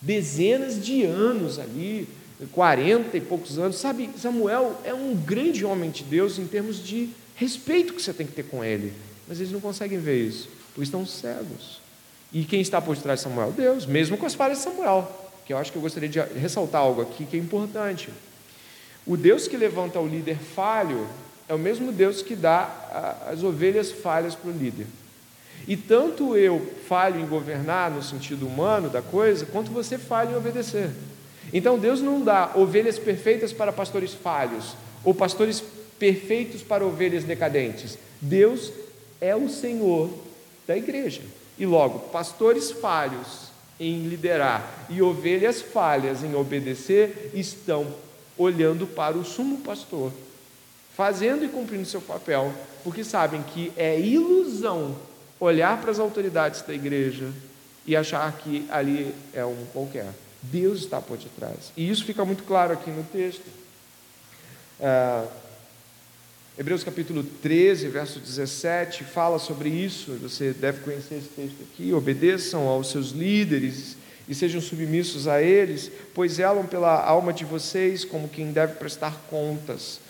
[0.00, 2.08] dezenas de anos ali,
[2.52, 3.76] 40 e poucos anos.
[3.76, 8.26] Sabe, Samuel é um grande homem de Deus em termos de respeito que você tem
[8.26, 8.92] que ter com ele.
[9.28, 11.80] Mas eles não conseguem ver isso, porque estão cegos.
[12.32, 13.52] E quem está por trás de Samuel?
[13.52, 15.10] Deus, mesmo com as falhas de Samuel.
[15.46, 18.10] Que eu acho que eu gostaria de ressaltar algo aqui que é importante.
[19.08, 21.08] O Deus que levanta o líder falho
[21.48, 24.86] é o mesmo Deus que dá as ovelhas falhas para o líder.
[25.66, 30.36] E tanto eu falho em governar no sentido humano da coisa, quanto você falha em
[30.36, 30.90] obedecer.
[31.54, 35.64] Então Deus não dá ovelhas perfeitas para pastores falhos, ou pastores
[35.98, 37.96] perfeitos para ovelhas decadentes.
[38.20, 38.70] Deus
[39.22, 40.10] é o Senhor
[40.66, 41.22] da igreja.
[41.58, 43.48] E logo, pastores falhos
[43.80, 47.86] em liderar e ovelhas falhas em obedecer estão
[48.38, 50.12] olhando para o sumo pastor,
[50.96, 54.96] fazendo e cumprindo seu papel, porque sabem que é ilusão
[55.40, 57.30] olhar para as autoridades da igreja
[57.86, 60.12] e achar que ali é um qualquer.
[60.42, 61.72] Deus está por detrás.
[61.76, 63.44] E isso fica muito claro aqui no texto.
[64.80, 65.24] É,
[66.58, 70.12] Hebreus capítulo 13, verso 17, fala sobre isso.
[70.22, 71.92] Você deve conhecer esse texto aqui.
[71.92, 73.96] Obedeçam aos seus líderes
[74.28, 79.16] e sejam submissos a eles, pois zelam pela alma de vocês como quem deve prestar
[79.30, 80.00] contas.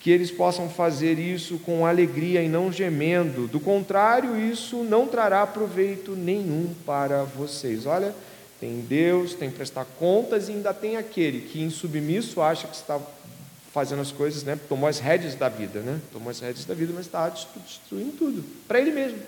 [0.00, 3.48] Que eles possam fazer isso com alegria e não gemendo.
[3.48, 7.86] Do contrário, isso não trará proveito nenhum para vocês.
[7.86, 8.14] Olha
[8.60, 12.98] tem Deus, tem prestar contas e ainda tem aquele que em submisso acha que está
[13.72, 14.58] fazendo as coisas, né?
[14.68, 16.00] Tomou as rédeas da vida, né?
[16.10, 19.18] Tomou as rédeas da vida, mas está destruindo tudo para ele mesmo,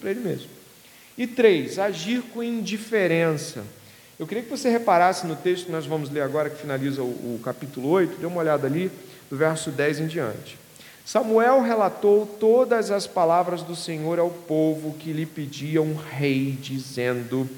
[0.00, 0.48] para ele mesmo.
[1.16, 3.64] E três, agir com indiferença.
[4.18, 7.06] Eu queria que você reparasse no texto que nós vamos ler agora, que finaliza o,
[7.06, 8.90] o capítulo 8, dê uma olhada ali,
[9.28, 10.58] do verso 10 em diante.
[11.04, 17.48] Samuel relatou todas as palavras do Senhor ao povo que lhe pediam um rei, dizendo: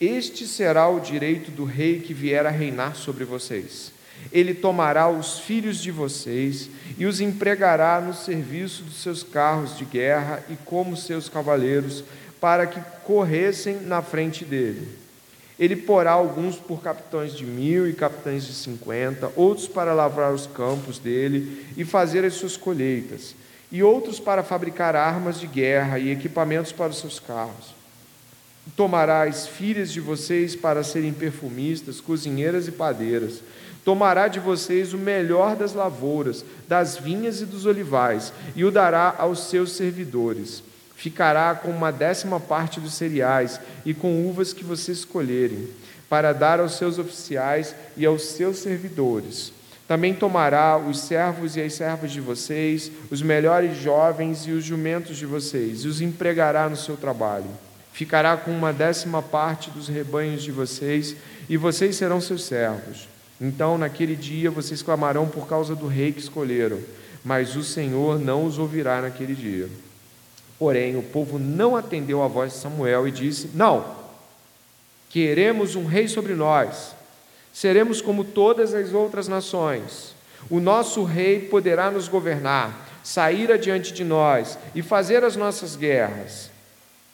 [0.00, 3.92] Este será o direito do rei que vier a reinar sobre vocês.
[4.32, 9.84] Ele tomará os filhos de vocês e os empregará no serviço dos seus carros de
[9.84, 12.04] guerra e como seus cavaleiros,
[12.44, 14.86] para que corressem na frente dele.
[15.58, 20.46] Ele porá alguns por capitães de mil e capitães de cinquenta, outros para lavrar os
[20.46, 23.34] campos dele e fazer as suas colheitas,
[23.72, 27.74] e outros para fabricar armas de guerra e equipamentos para os seus carros.
[28.76, 33.40] Tomará as filhas de vocês para serem perfumistas, cozinheiras e padeiras.
[33.86, 39.14] Tomará de vocês o melhor das lavouras, das vinhas e dos olivais, e o dará
[39.16, 40.62] aos seus servidores
[40.96, 45.68] ficará com uma décima parte dos cereais e com uvas que vocês escolherem,
[46.08, 49.52] para dar aos seus oficiais e aos seus servidores.
[49.86, 55.16] Também tomará os servos e as servas de vocês, os melhores jovens e os jumentos
[55.16, 57.50] de vocês, e os empregará no seu trabalho.
[57.92, 61.14] Ficará com uma décima parte dos rebanhos de vocês,
[61.48, 63.08] e vocês serão seus servos.
[63.40, 66.78] Então, naquele dia, vocês clamarão por causa do rei que escolheram,
[67.22, 69.68] mas o Senhor não os ouvirá naquele dia.
[70.58, 73.84] Porém, o povo não atendeu à voz de Samuel e disse: Não,
[75.10, 76.94] queremos um rei sobre nós,
[77.52, 80.14] seremos como todas as outras nações.
[80.50, 86.50] O nosso rei poderá nos governar, sair adiante de nós e fazer as nossas guerras.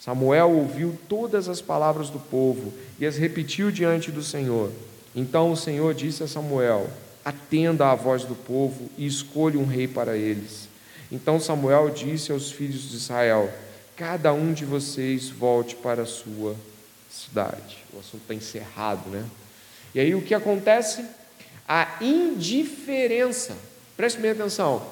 [0.00, 4.70] Samuel ouviu todas as palavras do povo e as repetiu diante do Senhor.
[5.14, 6.88] Então o Senhor disse a Samuel:
[7.22, 10.69] Atenda à voz do povo e escolha um rei para eles.
[11.10, 13.52] Então Samuel disse aos filhos de Israel:
[13.96, 16.54] Cada um de vocês volte para a sua
[17.10, 17.78] cidade.
[17.92, 19.24] O assunto está encerrado, né?
[19.94, 21.04] E aí o que acontece?
[21.66, 23.56] A indiferença.
[23.96, 24.86] Preste bem atenção.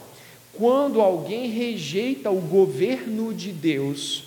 [0.53, 4.25] Quando alguém rejeita o governo de Deus,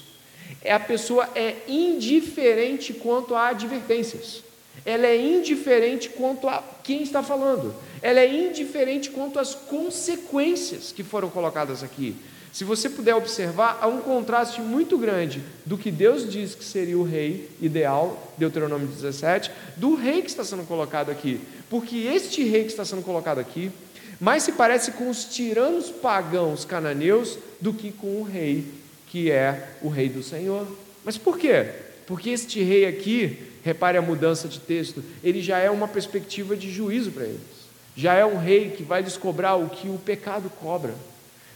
[0.65, 4.43] a pessoa é indiferente quanto a advertências.
[4.85, 11.03] Ela é indiferente quanto a quem está falando ela é indiferente quanto às consequências que
[11.03, 12.15] foram colocadas aqui.
[12.51, 16.97] Se você puder observar, há um contraste muito grande do que Deus diz que seria
[16.97, 21.39] o rei ideal, Deuteronômio 17, do rei que está sendo colocado aqui.
[21.69, 23.71] Porque este rei que está sendo colocado aqui
[24.19, 28.65] mais se parece com os tiranos pagãos cananeus do que com o rei
[29.07, 30.67] que é o rei do Senhor.
[31.05, 31.69] Mas por quê?
[32.05, 36.71] Porque este rei aqui, repare a mudança de texto, ele já é uma perspectiva de
[36.71, 37.61] juízo para eles
[37.95, 40.93] já é um rei que vai descobrar o que o pecado cobra.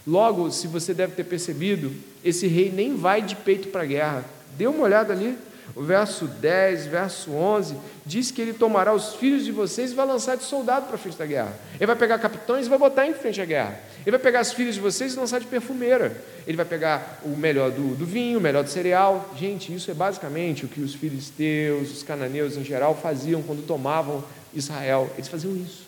[0.06, 1.92] Logo, se você deve ter percebido,
[2.24, 4.26] esse rei nem vai de peito para a guerra.
[4.58, 5.38] Dê uma olhada ali.
[5.76, 7.76] O verso 10, verso 11,
[8.06, 11.18] diz que ele tomará os filhos de vocês e vai lançar de soldado para frente
[11.18, 11.58] da guerra.
[11.76, 13.80] Ele vai pegar capitães e vai botar em frente à guerra.
[14.06, 16.16] Ele vai pegar os filhos de vocês e lançar de perfumeira.
[16.46, 19.34] Ele vai pegar o melhor do, do vinho, o melhor do cereal.
[19.36, 24.24] Gente, isso é basicamente o que os filisteus, os cananeus em geral faziam quando tomavam
[24.54, 25.10] Israel.
[25.16, 25.88] Eles faziam isso.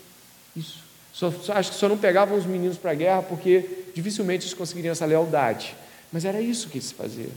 [0.55, 0.83] Isso.
[1.13, 3.63] Só, só, acho que só não pegavam os meninos para a guerra porque
[3.93, 5.75] dificilmente eles conseguiriam essa lealdade.
[6.11, 7.29] Mas era isso que eles faziam.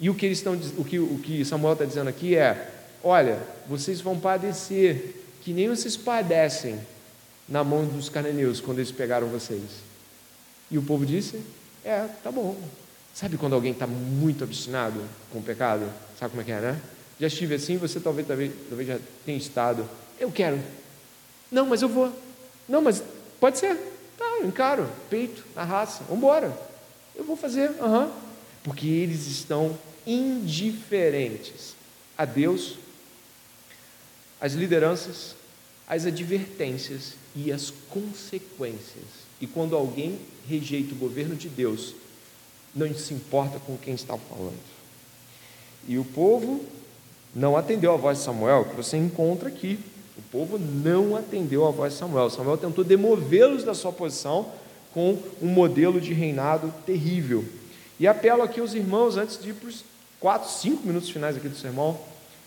[0.00, 2.70] E o que, eles estão, o que, o que Samuel está dizendo aqui é:
[3.02, 6.78] olha, vocês vão padecer, que nem vocês padecem
[7.48, 9.87] na mão dos cananeus quando eles pegaram vocês.
[10.70, 11.40] E o povo disse:
[11.84, 12.56] é, tá bom.
[13.14, 15.00] Sabe quando alguém está muito obstinado
[15.32, 15.90] com o pecado?
[16.18, 16.80] Sabe como é que é, né?
[17.18, 19.88] Já estive assim, você talvez, talvez, talvez já tenha estado.
[20.20, 20.60] Eu quero.
[21.50, 22.12] Não, mas eu vou.
[22.68, 23.02] Não, mas
[23.40, 23.76] pode ser.
[24.16, 26.56] Tá, eu encaro, peito, na raça, vamos embora.
[27.14, 28.10] Eu vou fazer, uhum.
[28.62, 31.74] porque eles estão indiferentes
[32.16, 32.76] a Deus,
[34.40, 35.34] as lideranças,
[35.86, 39.27] as advertências e as consequências.
[39.40, 40.18] E quando alguém
[40.48, 41.94] rejeita o governo de Deus,
[42.74, 44.58] não se importa com quem está falando.
[45.86, 46.64] E o povo
[47.34, 49.78] não atendeu a voz de Samuel, que você encontra aqui
[50.18, 52.28] o povo não atendeu à voz de Samuel.
[52.28, 54.50] Samuel tentou demovê-los da sua posição
[54.92, 57.44] com um modelo de reinado terrível.
[58.00, 59.84] E apelo aqui aos irmãos, antes de ir para os
[60.18, 61.96] quatro, cinco minutos finais aqui do sermão,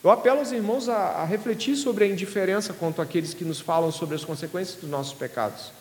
[0.04, 3.89] eu apelo aos irmãos a, a refletir sobre a indiferença quanto àqueles que nos falam
[3.89, 5.72] sobre as consequências dos nossos pecados.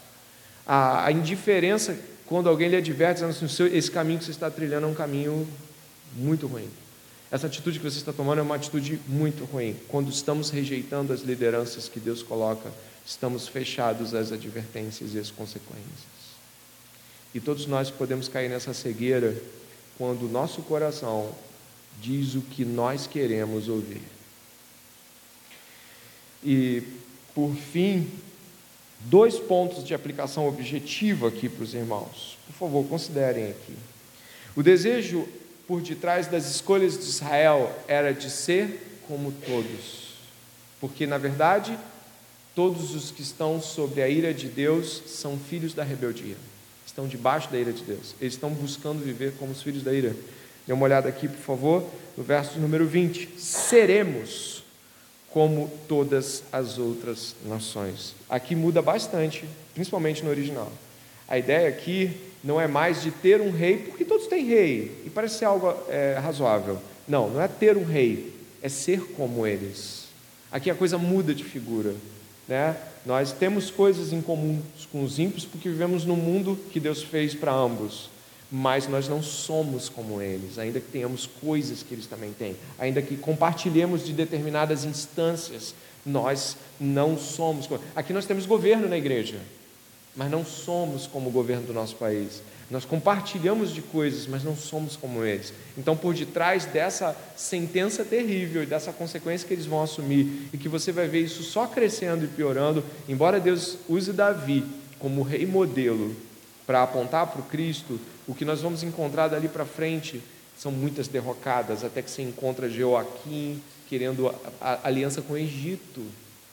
[0.73, 4.87] A, a indiferença quando alguém lhe adverte, dizendo assim, esse caminho que você está trilhando
[4.87, 5.45] é um caminho
[6.15, 6.71] muito ruim.
[7.29, 9.77] Essa atitude que você está tomando é uma atitude muito ruim.
[9.89, 12.71] Quando estamos rejeitando as lideranças que Deus coloca,
[13.05, 16.21] estamos fechados às advertências e às consequências.
[17.35, 19.37] E todos nós podemos cair nessa cegueira
[19.99, 21.35] quando o nosso coração
[22.01, 24.03] diz o que nós queremos ouvir.
[26.45, 26.85] E,
[27.35, 28.09] por fim,
[29.03, 32.39] dois pontos de aplicação objetiva aqui para os irmãos.
[32.47, 33.75] Por favor, considerem aqui.
[34.55, 35.27] O desejo
[35.67, 40.17] por detrás das escolhas de Israel era de ser como todos,
[40.81, 41.79] porque, na verdade,
[42.55, 46.37] todos os que estão sob a ira de Deus são filhos da rebeldia,
[46.85, 50.15] estão debaixo da ira de Deus, eles estão buscando viver como os filhos da ira.
[50.67, 54.60] Dê uma olhada aqui, por favor, no verso número 20: seremos
[55.33, 58.15] como todas as outras nações.
[58.29, 60.71] Aqui muda bastante, principalmente no original.
[61.29, 62.11] A ideia aqui
[62.43, 65.73] não é mais de ter um rei, porque todos têm rei, e parece ser algo
[65.89, 66.79] é, razoável.
[67.07, 70.09] Não, não é ter um rei, é ser como eles.
[70.51, 71.95] Aqui a coisa muda de figura.
[72.49, 72.77] Né?
[73.07, 74.61] Nós temos coisas em comum
[74.91, 78.11] com os ímpios porque vivemos num mundo que Deus fez para ambos
[78.51, 83.01] mas nós não somos como eles, ainda que tenhamos coisas que eles também têm, ainda
[83.01, 85.75] que compartilhemos de determinadas instâncias,
[86.05, 87.69] nós não somos.
[87.95, 89.39] Aqui nós temos governo na igreja,
[90.17, 92.43] mas não somos como o governo do nosso país.
[92.71, 95.53] Nós compartilhamos de coisas, mas não somos como eles.
[95.77, 100.69] Então, por detrás dessa sentença terrível e dessa consequência que eles vão assumir, e que
[100.69, 104.65] você vai ver isso só crescendo e piorando, embora Deus use Davi
[105.01, 106.15] como rei modelo
[106.71, 107.99] para apontar para o Cristo,
[108.29, 110.23] o que nós vamos encontrar dali para frente
[110.57, 116.01] são muitas derrocadas, até que se encontra Joaquim querendo a, a, aliança com o Egito,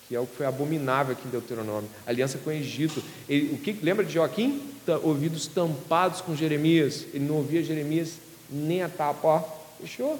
[0.07, 3.03] que é o que foi abominável aqui em Deuteronômio, aliança com o Egito.
[3.29, 4.59] Ele, o que lembra de Joaquim?
[5.03, 7.05] ouvidos tampados com Jeremias.
[7.13, 8.13] Ele não ouvia Jeremias
[8.49, 9.43] nem a tapa, ó,
[9.79, 10.19] fechou.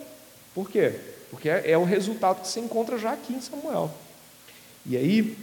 [0.53, 0.93] Por quê?
[1.31, 3.91] Porque é, é o resultado que se encontra já aqui em Samuel.
[4.85, 5.35] E aí,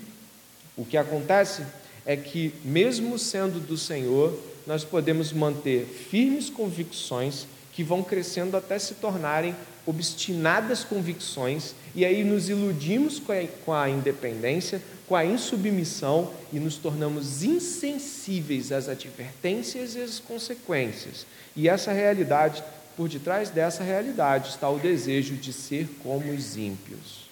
[0.76, 1.64] o que acontece
[2.06, 8.78] é que, mesmo sendo do Senhor, nós podemos manter firmes convicções que vão crescendo até
[8.78, 9.54] se tornarem
[9.86, 16.58] obstinadas convicções, e aí nos iludimos com a, com a independência, com a insubmissão e
[16.58, 21.26] nos tornamos insensíveis às advertências e às consequências.
[21.54, 22.64] E essa realidade,
[22.96, 27.28] por detrás dessa realidade, está o desejo de ser como os ímpios.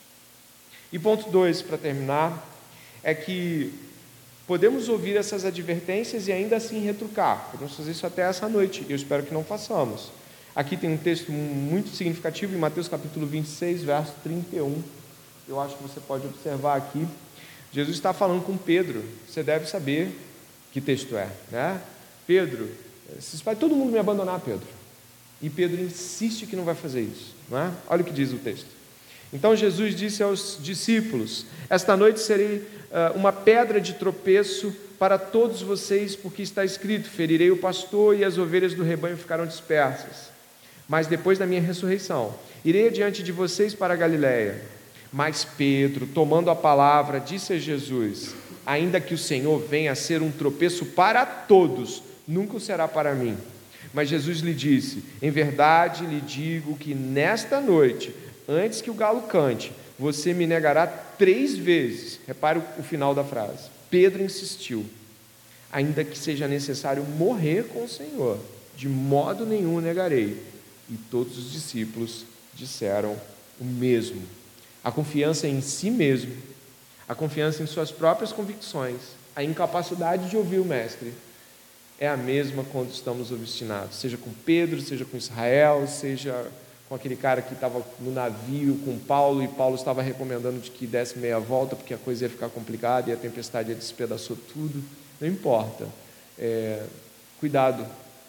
[0.93, 2.47] E ponto dois, para terminar,
[3.03, 3.73] é que
[4.53, 7.49] Podemos ouvir essas advertências e ainda assim retrucar.
[7.53, 8.85] Podemos fazer isso até essa noite.
[8.87, 10.11] Eu espero que não façamos.
[10.55, 14.83] Aqui tem um texto muito significativo em Mateus capítulo 26, verso 31.
[15.49, 17.09] Eu acho que você pode observar aqui.
[17.73, 19.03] Jesus está falando com Pedro.
[19.27, 20.15] Você deve saber
[20.71, 21.81] que texto é, né?
[22.27, 22.69] Pedro,
[23.43, 24.69] vai todo mundo me abandonar, Pedro.
[25.41, 27.73] E Pedro insiste que não vai fazer isso, não é?
[27.89, 28.82] Olha o que diz o texto.
[29.33, 35.63] Então Jesus disse aos discípulos: Esta noite serei uh, uma pedra de tropeço para todos
[35.63, 40.31] vocês, porque está escrito: Ferirei o pastor e as ovelhas do rebanho ficarão dispersas.
[40.89, 44.61] Mas depois da minha ressurreição, irei adiante de vocês para a Galiléia.
[45.13, 48.35] Mas Pedro, tomando a palavra, disse a Jesus:
[48.67, 53.15] Ainda que o Senhor venha a ser um tropeço para todos, nunca o será para
[53.15, 53.37] mim.
[53.95, 58.15] Mas Jesus lhe disse: Em verdade lhe digo que nesta noite
[58.49, 62.19] antes que o galo cante, você me negará três vezes.
[62.27, 63.71] Repare o final da frase.
[63.91, 64.85] Pedro insistiu,
[65.71, 68.39] ainda que seja necessário morrer com o Senhor,
[68.77, 70.43] de modo nenhum negarei.
[70.91, 72.25] E todos os discípulos
[72.55, 73.17] disseram
[73.61, 74.23] o mesmo.
[74.83, 76.35] A confiança em si mesmo,
[77.09, 79.01] a confiança em suas próprias convicções,
[79.37, 81.13] a incapacidade de ouvir o Mestre,
[81.99, 86.51] é a mesma quando estamos obstinados, seja com Pedro, seja com Israel, seja
[86.93, 90.87] com aquele cara que estava no navio com Paulo e Paulo estava recomendando de que
[90.87, 94.85] desse meia volta porque a coisa ia ficar complicada e a tempestade despedaçou tudo.
[95.19, 95.89] Não importa.
[96.39, 96.85] É,
[97.41, 97.87] cuidado,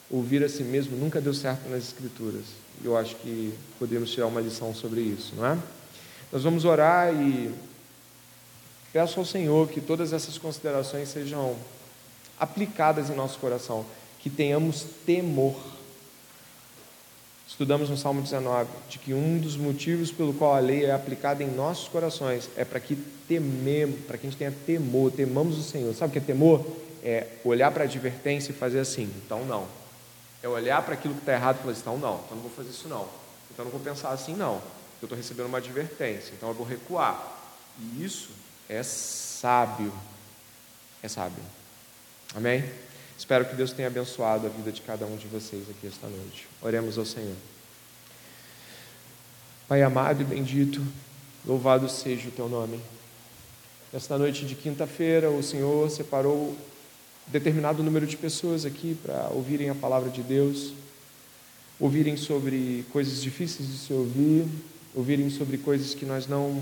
[0.09, 2.45] ouvir a si mesmo nunca deu certo nas Escrituras.
[2.81, 5.57] Eu acho que podemos tirar uma lição sobre isso, não é?
[6.31, 7.53] Nós vamos orar e
[8.93, 11.53] peço ao Senhor que todas essas considerações sejam
[12.39, 13.85] aplicadas em nosso coração,
[14.21, 15.72] que tenhamos temor
[17.53, 21.43] Estudamos no Salmo 19 de que um dos motivos pelo qual a lei é aplicada
[21.43, 25.61] em nossos corações é para que tememos, para que a gente tenha temor, temamos o
[25.61, 25.93] Senhor.
[25.93, 26.65] Sabe o que é temor?
[27.03, 29.67] É olhar para a advertência e fazer assim, então não.
[30.41, 32.51] É olhar para aquilo que está errado e falar assim, então não, então não vou
[32.51, 33.07] fazer isso não.
[33.51, 34.55] Então não vou pensar assim não.
[34.99, 37.37] Eu estou recebendo uma advertência, então eu vou recuar.
[37.79, 38.31] E isso
[38.67, 39.93] é sábio.
[41.03, 41.43] É sábio.
[42.33, 42.63] Amém?
[43.17, 46.47] Espero que Deus tenha abençoado a vida de cada um de vocês aqui esta noite.
[46.61, 47.35] Oremos ao Senhor.
[49.67, 50.81] Pai amado e bendito,
[51.45, 52.79] louvado seja o teu nome.
[53.91, 56.57] Nesta noite de quinta-feira, o Senhor separou
[57.27, 60.73] determinado número de pessoas aqui para ouvirem a palavra de Deus,
[61.79, 64.45] ouvirem sobre coisas difíceis de se ouvir,
[64.93, 66.61] ouvirem sobre coisas que nós não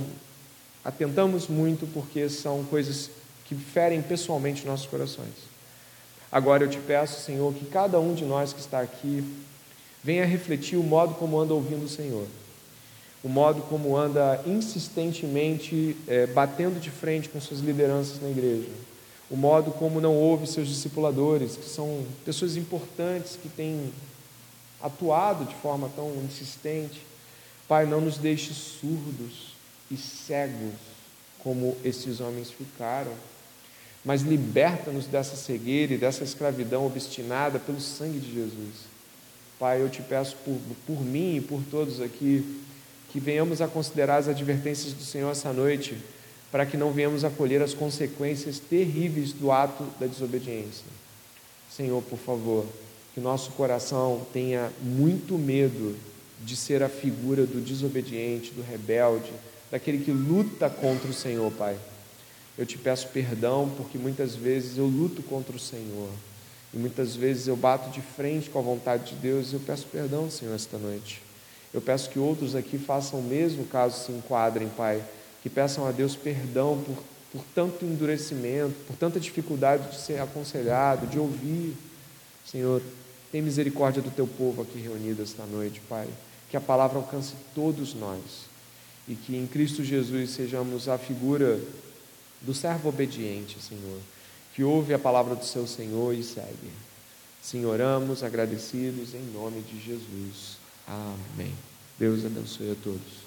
[0.83, 3.11] Atentamos muito porque são coisas
[3.45, 5.50] que ferem pessoalmente nossos corações.
[6.31, 9.23] Agora eu te peço, Senhor, que cada um de nós que está aqui
[10.03, 12.25] venha refletir o modo como anda ouvindo o Senhor,
[13.23, 18.69] o modo como anda insistentemente é, batendo de frente com suas lideranças na igreja,
[19.29, 23.91] o modo como não ouve seus discipuladores, que são pessoas importantes que têm
[24.81, 27.05] atuado de forma tão insistente.
[27.67, 29.53] Pai, não nos deixe surdos
[29.89, 30.73] e cegos
[31.39, 33.13] como esses homens ficaram,
[34.03, 38.91] mas liberta-nos dessa cegueira e dessa escravidão obstinada pelo sangue de Jesus.
[39.59, 42.59] Pai, eu te peço por, por mim e por todos aqui,
[43.11, 45.97] que venhamos a considerar as advertências do Senhor essa noite,
[46.51, 50.85] para que não venhamos a colher as consequências terríveis do ato da desobediência.
[51.69, 52.65] Senhor, por favor,
[53.13, 55.95] que nosso coração tenha muito medo
[56.43, 59.31] de ser a figura do desobediente, do rebelde,
[59.69, 61.77] daquele que luta contra o Senhor, Pai.
[62.61, 66.11] Eu te peço perdão porque muitas vezes eu luto contra o Senhor.
[66.71, 69.87] E muitas vezes eu bato de frente com a vontade de Deus e eu peço
[69.87, 71.23] perdão, Senhor, esta noite.
[71.73, 75.03] Eu peço que outros aqui façam o mesmo caso se enquadrem, Pai.
[75.41, 81.07] Que peçam a Deus perdão por, por tanto endurecimento, por tanta dificuldade de ser aconselhado,
[81.07, 81.75] de ouvir.
[82.45, 82.79] Senhor,
[83.31, 86.07] tem misericórdia do teu povo aqui reunido esta noite, Pai.
[86.47, 88.21] Que a palavra alcance todos nós
[89.07, 91.59] e que em Cristo Jesus sejamos a figura
[92.41, 93.99] do servo obediente, Senhor
[94.53, 96.71] que ouve a palavra do seu Senhor e segue.
[97.41, 100.57] Sim, oramos agradecidos em nome de Jesus.
[100.87, 101.53] Amém.
[101.97, 103.20] Deus abençoe a todos.